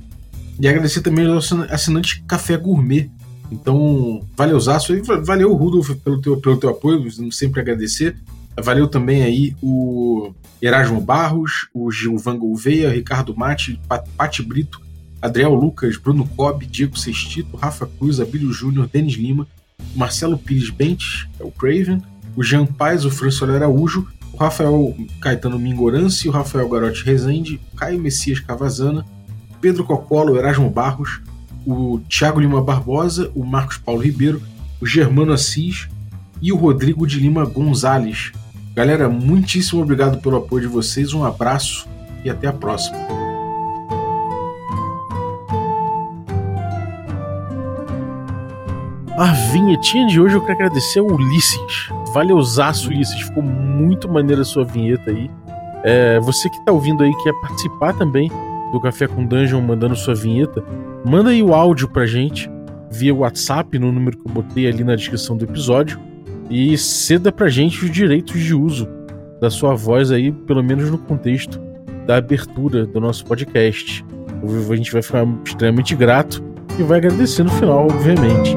[0.59, 3.09] E agradecer também aos assinantes Café Gourmet.
[3.52, 4.93] Então, valeu, Zaço.
[5.24, 8.16] Valeu, Rudolf, pelo teu, pelo teu apoio, sempre agradecer.
[8.62, 13.80] Valeu também aí o Erasmo Barros, o Gilvan Gouveia, Ricardo Mate,
[14.18, 14.82] Pati Brito,
[15.22, 19.48] Adriel Lucas, Bruno Cobb, Diego Sextito, Rafa Cruz, Abílio Júnior, Denis Lima,
[19.96, 22.02] Marcelo Pires Bentes, é o Craven,
[22.36, 28.00] o Jean Paz, o François Araújo, o Rafael Caetano Mingorance, o Rafael Garotti Rezende, Caio
[28.00, 29.06] Messias Cavazana,
[29.60, 31.22] Pedro Cocolo, Erasmo Barros,
[31.66, 34.41] o Thiago Lima Barbosa, o Marcos Paulo Ribeiro,
[34.80, 35.88] o Germano Assis
[36.41, 38.32] e o Rodrigo de Lima Gonzalez.
[38.76, 41.88] Galera, muitíssimo obrigado pelo apoio de vocês, um abraço
[42.24, 42.97] e até a próxima.
[49.18, 51.89] A vinhetinha de hoje eu quero agradecer ao Ulisses.
[52.13, 53.22] Valeuzaço, Ulisses.
[53.22, 55.32] Ficou muito maneira a sua vinheta aí.
[55.84, 58.30] É, você que tá ouvindo aí, quer participar também
[58.76, 60.61] do Café com Dungeon mandando sua vinheta,
[61.05, 62.49] manda aí o áudio pra gente
[62.91, 65.99] via WhatsApp no número que eu botei ali na descrição do episódio
[66.49, 68.88] e ceda pra gente os direitos de uso
[69.39, 71.59] da sua voz aí, pelo menos no contexto
[72.05, 74.05] da abertura do nosso podcast.
[74.69, 76.43] A gente vai ficar extremamente grato
[76.78, 78.55] e vai agradecer no final, obviamente.